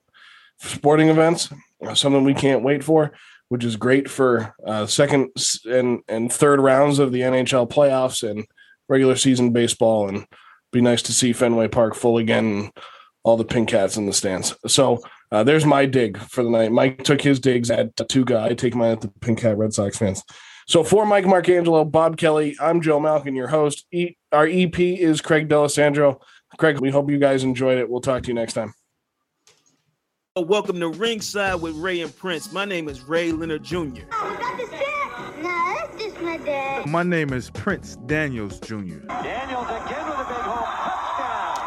[0.59, 1.49] sporting events.
[1.95, 3.13] Something we can't wait for
[3.49, 5.31] which is great for uh, second
[5.65, 8.47] and and third rounds of the NHL playoffs and
[8.89, 10.07] regular season baseball.
[10.07, 10.27] And
[10.71, 12.45] be nice to see Fenway Park full again.
[12.45, 12.73] And
[13.29, 14.55] all the pink cats in the stands.
[14.67, 16.73] So uh, there's my dig for the night.
[16.73, 18.41] Mike took his digs at Tuukka.
[18.41, 20.23] I take mine at the Pink Cat Red Sox fans.
[20.67, 23.87] So for Mike Marcangelo, Bob Kelly, I'm Joe Malkin, your host.
[23.91, 26.21] E- our EP is Craig Delisandro.
[26.59, 27.89] Craig, we hope you guys enjoyed it.
[27.89, 28.75] We'll talk to you next time.
[30.37, 32.53] Welcome to Ringside with Ray and Prince.
[32.53, 34.03] My name is Ray Leonard Jr.
[36.87, 39.01] My name is Prince Daniels Jr.